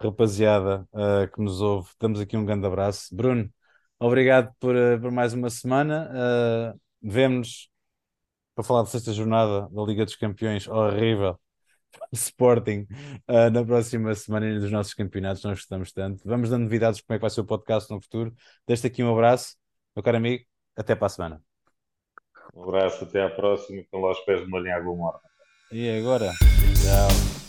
[0.00, 3.14] rapaziada uh, que nos ouve, damos aqui um grande abraço.
[3.14, 3.50] Bruno,
[3.98, 6.10] obrigado por, uh, por mais uma semana.
[6.74, 7.68] Uh, Vemo-nos
[8.54, 11.38] para falar da sexta jornada da Liga dos Campeões horrível.
[12.12, 12.86] Sporting
[13.28, 16.22] uh, na próxima semana dos nossos campeonatos, nós gostamos tanto.
[16.26, 18.34] Vamos dando novidades de como é que vai ser o podcast no futuro.
[18.66, 19.56] Deixo aqui um abraço,
[19.94, 20.44] meu caro amigo,
[20.76, 21.42] até para a semana.
[22.54, 25.28] Um abraço, até à próxima, com lá os pés de molho em água morta.
[25.72, 26.30] E agora?
[26.30, 27.43] Tchau.